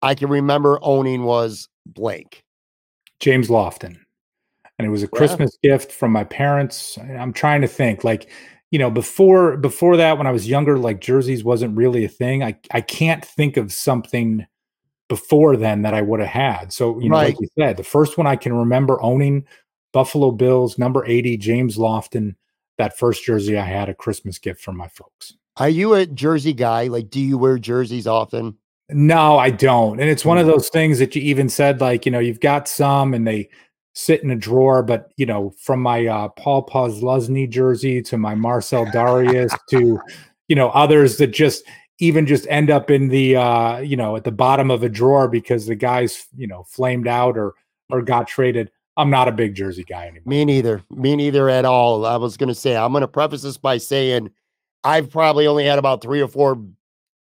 [0.00, 2.44] I can remember owning was blank.
[3.20, 3.98] James Lofton.
[4.78, 5.18] And it was a Yeah.
[5.18, 6.96] Christmas gift from my parents.
[6.98, 8.30] I'm trying to think like,
[8.72, 12.42] you know, before before that when I was younger like jerseys wasn't really a thing.
[12.42, 14.44] I I can't think of something
[15.08, 16.72] before then that I would have had.
[16.72, 17.26] So, you know, Right.
[17.26, 19.44] like you said, the first one I can remember owning
[19.92, 22.34] Buffalo Bills number 80 James Lofton
[22.78, 25.34] that first jersey I had a Christmas gift from my folks.
[25.58, 26.86] Are you a jersey guy?
[26.86, 28.56] Like, do you wear jerseys often?
[28.88, 30.00] No, I don't.
[30.00, 30.50] And it's one of Mm.
[30.52, 33.50] those things that you even said, like, you know, you've got some and they
[33.94, 38.34] sit in a drawer, but you know, from my uh Paul Posluszny jersey to my
[38.34, 40.00] Marcell Dareus to,
[40.48, 41.64] you know, others that just
[41.98, 45.28] even just end up in the uh, you know, at the bottom of a drawer
[45.28, 47.54] because the guys, you know, flamed out or
[47.90, 48.70] or got traded.
[48.96, 50.22] I'm not a big jersey guy anymore.
[50.26, 50.82] Me neither.
[50.90, 52.04] Me neither at all.
[52.04, 54.30] I was going to say, I'm going to preface this by saying
[54.84, 56.62] I've probably only had about three or four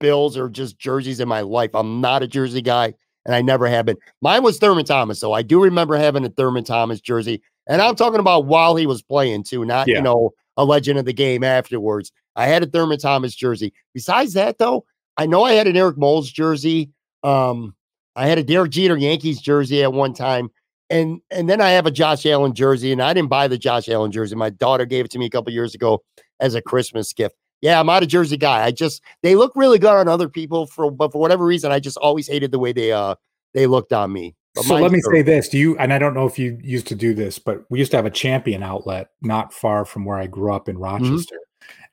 [0.00, 1.70] bills or just jerseys in my life.
[1.74, 2.94] I'm not a jersey guy
[3.26, 3.96] and I never have been.
[4.22, 5.20] Mine was Thurman Thomas.
[5.20, 7.42] So I do remember having a Thurman Thomas jersey.
[7.68, 9.96] And I'm talking about while he was playing too, not, Yeah.
[9.96, 12.12] you know, a legend of the game afterwards.
[12.36, 13.72] I had a Thurman Thomas jersey.
[13.94, 14.84] Besides that, though,
[15.16, 16.90] I know I had an Eric Moulds jersey.
[17.22, 17.74] Um,
[18.16, 20.50] I had a Derek Jeter Yankees jersey at one time
[20.90, 23.88] and and then I have a Josh Allen jersey, and I didn't buy the Josh
[23.88, 24.34] Allen jersey.
[24.34, 26.02] My daughter gave it to me a couple years ago
[26.40, 27.36] as a Christmas gift.
[27.60, 28.64] Yeah, I'm not a jersey guy.
[28.64, 31.80] I just they look really good on other people for but for whatever reason, I
[31.80, 33.14] just always hated the way they uh
[33.54, 34.34] they looked on me.
[34.54, 36.88] But so let me say this do you and i don't know if you used
[36.88, 40.18] to do this but we used to have a champion outlet not far from where
[40.18, 41.38] i grew up in rochester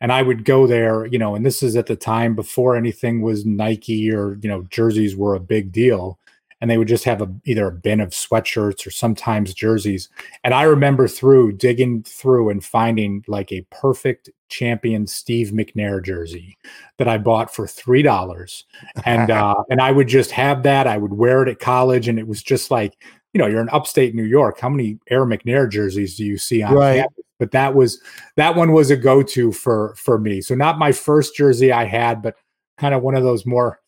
[0.01, 3.22] and i would go there you know and this is at the time before anything
[3.22, 6.18] was nike or you know jerseys were a big deal
[6.60, 10.10] and they would just have a either a bin of sweatshirts or sometimes jerseys
[10.43, 16.58] and i remember through digging through and finding like a perfect champion steve mcnair jersey
[16.97, 18.66] that i bought for three dollars
[19.05, 20.88] and uh and I would just have that.
[20.88, 23.03] I would wear it at college, and it was just like
[23.34, 24.60] you know, you're in upstate New York.
[24.60, 27.01] How many Air McNair jerseys do you see on Right.
[27.01, 27.24] campus?
[27.39, 28.01] But that was
[28.36, 30.41] that one was a go-to for for me.
[30.41, 32.36] So not my first jersey I had, but
[32.78, 33.80] kind of one of those more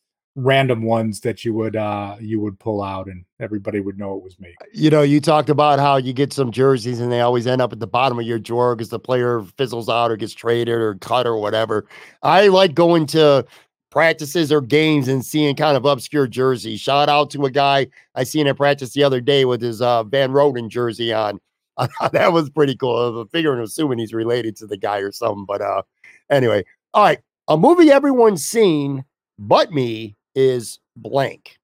[0.43, 4.23] random ones that you would uh you would pull out and everybody would know it
[4.23, 4.53] was me.
[4.73, 7.73] you know, you talked about how you get some jerseys and they always end up
[7.73, 10.95] at the bottom of your drawer because the player fizzles out or gets traded or
[10.95, 11.85] cut or whatever.
[12.23, 13.45] I like going to
[13.89, 16.79] practices or games and seeing kind of obscure jerseys.
[16.79, 20.03] Shout out to a guy I seen at practice the other day with his uh,
[20.03, 21.39] Van Roden jersey on.
[22.11, 22.97] That was pretty cool.
[22.97, 25.45] I was figuring, assuming he's related to the guy or something.
[25.45, 25.83] But uh,
[26.29, 27.19] anyway, all right.
[27.47, 29.05] A movie everyone's seen
[29.39, 31.57] but me is blank.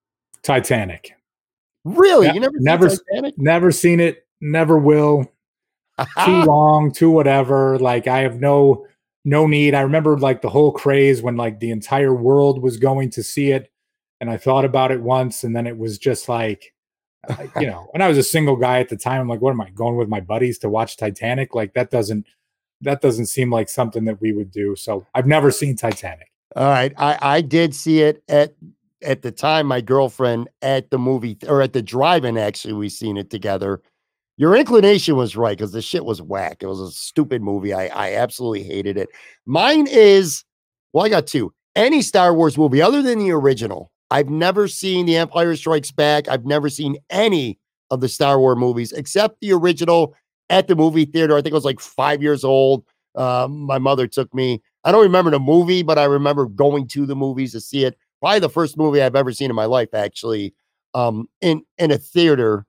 [0.43, 1.13] Titanic.
[1.83, 2.27] Really?
[2.27, 3.37] Ne- you never, never seen Titanic?
[3.37, 5.31] Never seen it, never will.
[6.25, 7.77] too long, too whatever.
[7.79, 8.87] Like I have no
[9.23, 9.73] no need.
[9.73, 13.51] I remember like the whole craze when like the entire world was going to see
[13.51, 13.71] it,
[14.21, 16.73] and I thought about it once, and then it was just like,
[17.59, 19.21] you know, when I was a single guy at the time.
[19.21, 21.55] I'm like, what am I going with my buddies to watch Titanic?
[21.55, 22.25] Like that doesn't
[22.81, 24.75] that doesn't seem like something that we would do.
[24.75, 26.27] So I've never seen Titanic.
[26.55, 28.55] All right, I I did see it at
[29.03, 29.67] at the time.
[29.67, 32.37] My girlfriend at the movie or at the drive-in.
[32.37, 33.81] Actually, we seen it together.
[34.37, 36.57] Your inclination was right because the shit was whack.
[36.61, 37.73] It was a stupid movie.
[37.73, 39.09] I I absolutely hated it.
[39.45, 40.43] Mine is
[40.93, 41.53] well, I got two.
[41.75, 43.91] Any Star Wars movie other than the original.
[44.11, 46.29] I've never seen The Empire Strikes Back.
[46.29, 47.59] I've never seen any
[47.91, 50.15] of the Star Wars movies except the original
[50.49, 51.35] at the movie theater.
[51.35, 52.85] I think I was like five years old.
[53.15, 54.61] Uh, my mother took me.
[54.85, 57.97] I don't remember the movie, but I remember going to the movies to see it.
[58.21, 60.53] Probably the first movie I've ever seen in my life, actually,
[60.93, 62.65] um, in in a theater.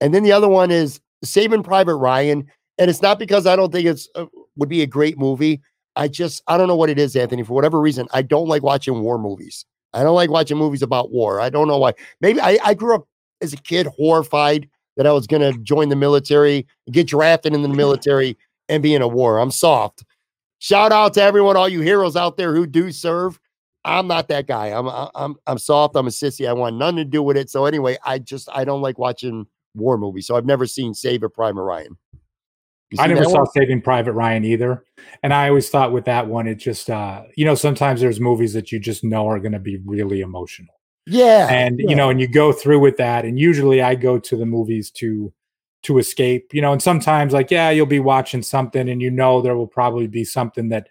[0.00, 2.46] And then the other one is Saving Private Ryan,
[2.78, 5.62] and it's not because I don't think it's uh, would be a great movie.
[5.96, 7.42] I just I don't know what it is, Anthony.
[7.42, 9.64] For whatever reason, I don't like watching war movies.
[9.92, 11.40] I don't like watching movies about war.
[11.40, 11.94] I don't know why.
[12.20, 13.06] Maybe I, I grew up
[13.40, 17.62] as a kid horrified that I was going to join the military, get drafted in
[17.62, 18.36] the military,
[18.68, 19.38] and be in a war.
[19.38, 20.04] I'm soft.
[20.60, 23.40] Shout out to everyone, all you heroes out there who do serve.
[23.84, 24.66] I'm not that guy.
[24.66, 25.96] I'm I'm I'm soft.
[25.96, 26.48] I'm a sissy.
[26.48, 27.50] I want nothing to do with it.
[27.50, 30.26] So anyway, I just I don't like watching war movies.
[30.26, 31.96] So I've never seen Save a Private Ryan.
[32.98, 33.46] I never saw one?
[33.52, 34.84] Saving Private Ryan either.
[35.22, 38.52] And I always thought with that one, it just, uh, you know, sometimes there's movies
[38.54, 40.74] that you just know are going to be really emotional.
[41.06, 41.88] Yeah, And, yeah.
[41.88, 43.24] you know, and you go through with that.
[43.24, 45.32] And usually I go to the movies to,
[45.82, 49.40] to escape, you know, and sometimes like, yeah, you'll be watching something and you know
[49.40, 50.88] there will probably be something that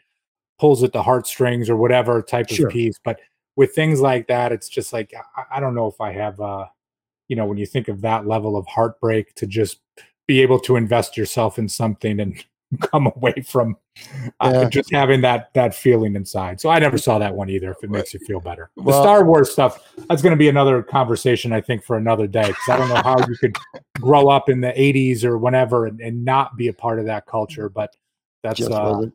[0.59, 2.67] pulls at the heartstrings or whatever type Sure.
[2.67, 2.99] of piece.
[3.03, 3.19] But
[3.55, 6.65] with things like that, it's just like, I, I don't know if I have, uh,
[7.27, 9.79] you know, when you think of that level of heartbreak to just
[10.27, 12.43] be able to invest yourself in something and
[12.81, 13.75] come away from
[14.39, 14.69] uh, Yeah.
[14.69, 16.61] just having that that feeling inside.
[16.61, 17.71] So I never saw that one either.
[17.71, 20.83] If it makes you feel better, the Star Wars stuff that's going to be another
[20.83, 23.55] conversation I think for another day because I don't know how you could
[23.99, 27.25] grow up in the '80s or whenever and, and not be a part of that
[27.25, 27.69] culture.
[27.69, 27.95] But
[28.43, 29.07] that's uh,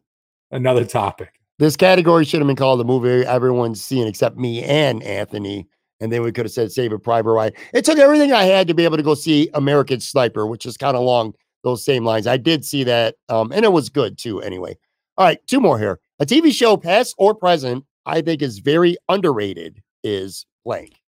[0.51, 1.41] another topic.
[1.59, 5.69] This category should have been called the movie everyone's seen except me and Anthony.
[6.01, 7.53] And then we could have said Saving Private Ryan.
[7.73, 10.77] It took everything I had to be able to go see American Sniper, which is
[10.77, 11.35] kind of along
[11.65, 12.27] those same lines.
[12.27, 14.41] I did see that, um, and it was good too.
[14.41, 14.77] Anyway,
[15.17, 15.99] all right, two more here.
[16.21, 19.83] A TV show, past or present, I think is very underrated.
[20.05, 21.01] Is blank.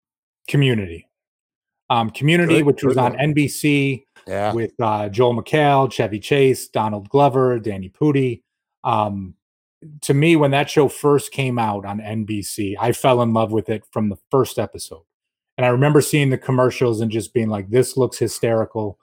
[0.48, 1.08] Community,
[1.90, 3.34] um, Community, Good, which was good on one.
[3.34, 4.04] NBC.
[4.26, 8.42] Yeah, with uh, Joel McHale, Chevy Chase, Donald Glover, Danny Pudi.
[8.82, 9.34] Um,
[10.02, 13.68] to me, when that show first came out on NBC, I fell in love with
[13.68, 15.02] it from the first episode.
[15.56, 18.98] And I remember seeing the commercials and just being like, this looks hysterical.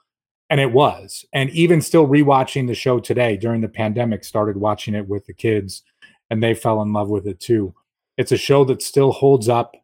[0.52, 1.24] And it was.
[1.32, 5.32] And even still rewatching the show today during the pandemic, started watching it with the
[5.32, 5.82] kids
[6.28, 7.74] and they fell in love with it too.
[8.18, 9.74] It's a show that still holds up.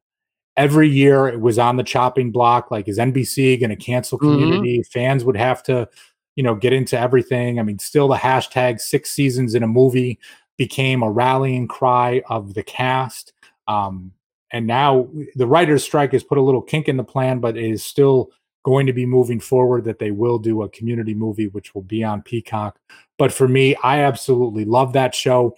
[0.58, 2.70] Every year it was on the chopping block.
[2.70, 4.32] Like, is NBC going to cancel Mhm.
[4.32, 4.82] community?
[4.82, 5.88] Fans would have to,
[6.36, 7.58] you know, get into everything.
[7.58, 10.18] I mean, still the hashtag six seasons in a movie
[10.58, 13.32] became a rallying cry of the cast.
[13.68, 14.12] Um,
[14.52, 17.70] and now the writer's strike has put a little kink in the plan, but it
[17.70, 18.32] is still
[18.68, 22.04] going to be moving forward that they will do a community movie, which will be
[22.04, 22.78] on Peacock.
[23.16, 25.56] But for me, I absolutely love that show.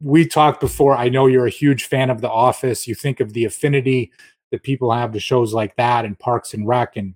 [0.00, 0.96] We talked before.
[0.96, 2.88] I know you're a huge fan of The Office.
[2.88, 4.10] You think of the affinity
[4.50, 7.12] that people have to shows like that and Parks and Rec, and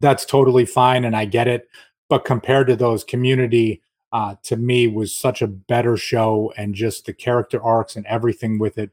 [0.00, 1.04] that's totally fine.
[1.04, 1.68] And I get it.
[2.08, 3.82] But compared to those community,
[4.12, 8.58] uh, to me was such a better show and just the character arcs and everything
[8.58, 8.90] with it.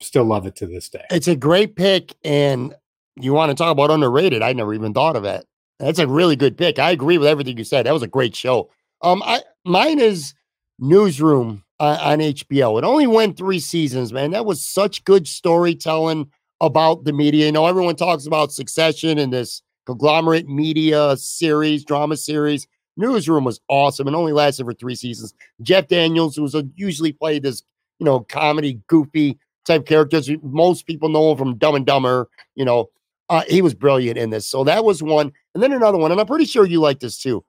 [0.00, 1.06] Still love it to this day.
[1.10, 2.14] it's a great pick.
[2.22, 2.74] And
[3.20, 4.42] you want to talk about underrated?
[4.42, 5.46] I never even thought of that.
[5.78, 6.78] That's a really good pick.
[6.78, 7.86] I agree with everything you said.
[7.86, 8.70] That was a great show.
[9.02, 10.34] Um, I mine is
[10.78, 12.78] Newsroom on, on HBO.
[12.78, 14.30] It only went three seasons, man.
[14.30, 17.46] That was such good storytelling about the media.
[17.46, 22.66] You know, everyone talks about Succession and this conglomerate media series, drama series.
[22.96, 25.34] Newsroom was awesome and only lasted for three seasons.
[25.62, 27.62] Jeff Daniels, a, usually played this,
[27.98, 30.30] you know, comedy, goofy type characters.
[30.42, 32.28] Most people know him from Dumb and Dumber.
[32.54, 32.90] You know,
[33.28, 34.46] uh, he was brilliant in this.
[34.46, 35.32] So that was one.
[35.54, 37.44] And then another one, and I'm pretty sure you like this too.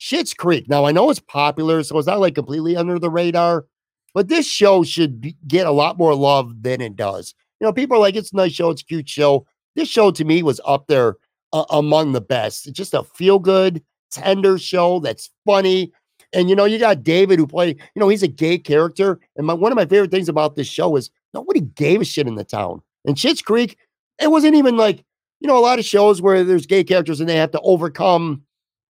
[0.00, 0.68] Schitt's Creek.
[0.68, 3.66] Now I know it's popular, so it's not like completely under the radar,
[4.14, 7.34] but this show should be, get a lot more love than it does.
[7.60, 9.46] You know, people are like, it's a nice show, it's a cute show.
[9.74, 11.16] This show to me was up there
[11.52, 12.66] uh, among the best.
[12.66, 15.92] It's just a feel good, tender show that's funny.
[16.32, 19.18] And you know, you got David who played, you know, he's a gay character.
[19.36, 22.28] And my, one of my favorite things about this show is nobody gave a shit
[22.28, 22.82] in the town.
[23.04, 23.78] And Schitt's Creek,
[24.20, 25.04] it wasn't even like,
[25.40, 28.42] you know, a lot of shows where there's gay characters and they have to overcome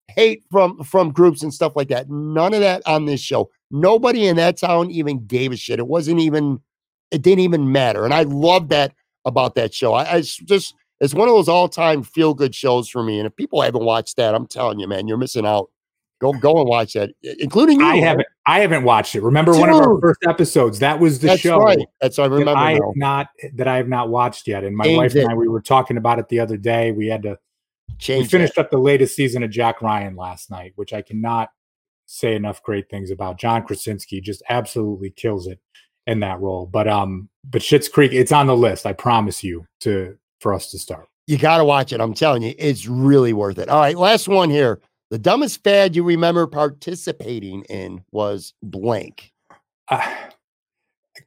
[0.08, 2.08] hate from from groups and stuff like that.
[2.08, 3.50] None of that on this show.
[3.70, 5.78] Nobody in that town even gave a shit.
[5.78, 6.60] It wasn't even,
[7.10, 8.04] it didn't even matter.
[8.04, 8.94] And I love that
[9.26, 9.92] about that show.
[9.92, 13.18] I just, it's one of those all-time feel-good shows for me.
[13.18, 15.70] And if people haven't watched that, I'm telling you, man, you're missing out.
[16.20, 17.86] Go go and watch that, including you.
[17.86, 19.22] I haven't I haven't watched it.
[19.22, 20.80] Remember one of our first episodes?
[20.80, 21.78] That was the That's show right.
[22.00, 22.56] That's I remember.
[22.56, 24.64] I have not that I have not watched yet.
[24.64, 25.30] And my Change wife and.
[25.30, 26.90] I we were talking about it the other day.
[26.90, 27.38] We had to
[27.88, 28.62] we Change finished that.
[28.62, 31.50] up the latest season of Jack Ryan last night, which I cannot
[32.06, 33.38] say enough great things about.
[33.38, 35.60] John Krasinski just absolutely kills it
[36.08, 36.66] in that role.
[36.66, 38.86] But um, but Schitt's Creek, it's on the list.
[38.86, 41.06] I promise you to for us to start.
[41.28, 42.00] You got to watch it.
[42.00, 43.68] I'm telling you, it's really worth it.
[43.68, 44.80] All right, last one here.
[45.10, 49.32] The dumbest fad you remember participating in was blank.
[49.88, 50.04] Uh,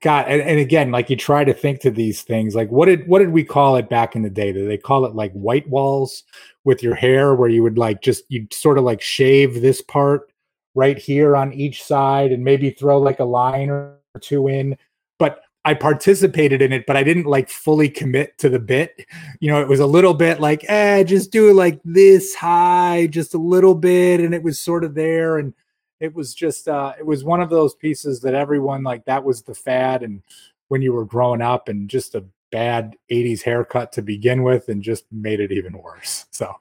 [0.01, 3.07] God, and, and again, like you try to think to these things, like what did
[3.07, 4.51] what did we call it back in the day?
[4.51, 6.23] Did they call it like white walls
[6.63, 10.31] with your hair, where you would like just you'd sort of like shave this part
[10.75, 14.77] right here on each side, and maybe throw like a line or two in.
[15.19, 19.05] But I participated in it, but I didn't like fully commit to the bit.
[19.39, 23.07] You know, it was a little bit like, eh, just do it like this high,
[23.11, 25.53] just a little bit, and it was sort of there and
[26.01, 29.43] it was just uh it was one of those pieces that everyone like that was
[29.43, 30.21] the fad and
[30.67, 34.81] when you were growing up and just a bad 80s haircut to begin with and
[34.81, 36.53] just made it even worse so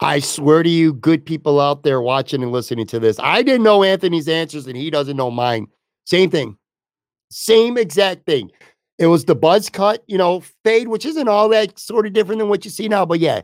[0.00, 3.64] I swear to you, good people out there watching and listening to this, I didn't
[3.64, 5.66] know Anthony's answers and he doesn't know mine.
[6.04, 6.56] Same thing.
[7.30, 8.50] Same exact thing.
[8.98, 12.40] It was the buzz cut, you know, fade, which isn't all that sort of different
[12.40, 13.06] than what you see now.
[13.06, 13.42] But yeah,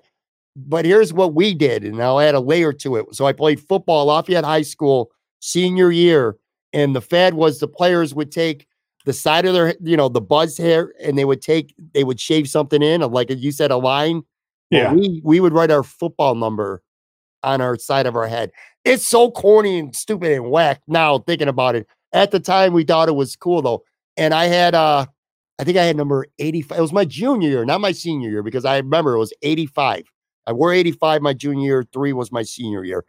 [0.57, 3.15] but here's what we did, and I'll add a layer to it.
[3.15, 5.11] So I played football Lafayette High School
[5.41, 6.37] senior year,
[6.73, 8.67] and the fad was the players would take
[9.05, 12.19] the side of their, you know, the buzz hair, and they would take, they would
[12.19, 14.23] shave something in, uh, like you said, a line.
[14.71, 16.83] Yeah we we would write our football number
[17.43, 18.51] on our side of our head.
[18.85, 21.87] It's so corny and stupid and whack now thinking about it.
[22.15, 23.85] At the time, we thought it was cool though.
[24.17, 25.07] And I had, uh,
[25.59, 26.79] I think I had number 85.
[26.79, 30.05] It was my junior year, not my senior year, because I remember it was 85.
[30.47, 33.05] I wore 85 my junior year, three was my senior year.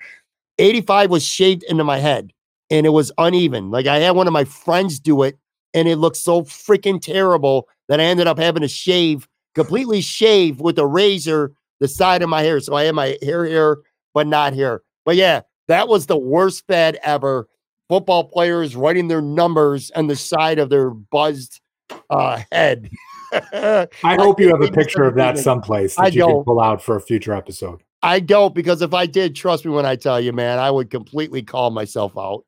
[0.57, 2.31] 85 was shaved into my head
[2.69, 3.71] and it was uneven.
[3.71, 5.37] Like I had one of my friends do it
[5.73, 10.59] and it looked so freaking terrible that I ended up having to shave, completely shave
[10.59, 12.59] with a razor the side of my hair.
[12.61, 13.79] So I had my hair here,
[14.13, 14.81] but not here.
[15.03, 17.47] But yeah, that was the worst fad ever.
[17.89, 21.61] Football players writing their numbers on the side of their buzzed
[22.09, 22.89] uh, head.
[23.33, 26.45] I hope you have a picture of that someplace that I you can don't.
[26.45, 27.81] pull out for a future episode.
[28.01, 30.91] I don't because if I did, trust me when I tell you, man, I would
[30.91, 32.43] completely call myself out.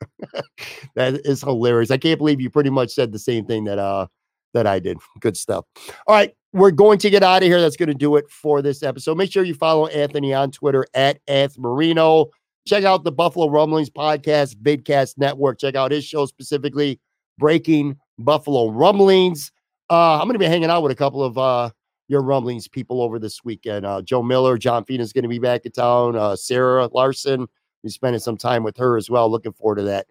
[0.96, 1.90] that is hilarious.
[1.90, 4.08] I can't believe you pretty much said the same thing that uh
[4.54, 4.98] that I did.
[5.20, 5.66] Good stuff.
[6.06, 7.60] All right, we're going to get out of here.
[7.60, 9.18] That's going to do it for this episode.
[9.18, 12.28] Make sure you follow Anthony on Twitter at Anth Marino.
[12.68, 15.58] Check out the Buffalo Rumblings podcast, Vidcast Network.
[15.58, 17.00] Check out his show specifically,
[17.38, 19.54] Breaking Buffalo Rumblings.
[19.90, 21.70] Uh, I'm going to be hanging out with a couple of uh
[22.10, 23.86] your rumblings people over this weekend.
[23.86, 26.16] Uh, Joe Miller, John Fina is going to be back in town.
[26.16, 27.48] Uh, Sarah Larson,
[27.84, 29.30] be spending some time with her as well.
[29.30, 30.08] Looking forward to that.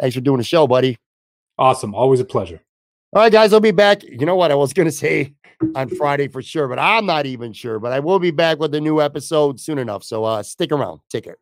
[0.00, 0.98] Thanks for doing the show, buddy.
[1.58, 1.94] Awesome.
[1.94, 2.60] Always a pleasure.
[3.12, 4.02] All right, guys, I'll be back.
[4.02, 4.50] You know what?
[4.50, 5.34] I was going to say
[5.74, 7.78] on Friday for sure, but I'm not even sure.
[7.78, 10.02] But I will be back with a new episode soon enough.
[10.04, 11.00] So uh, stick around.
[11.08, 11.36] Take care.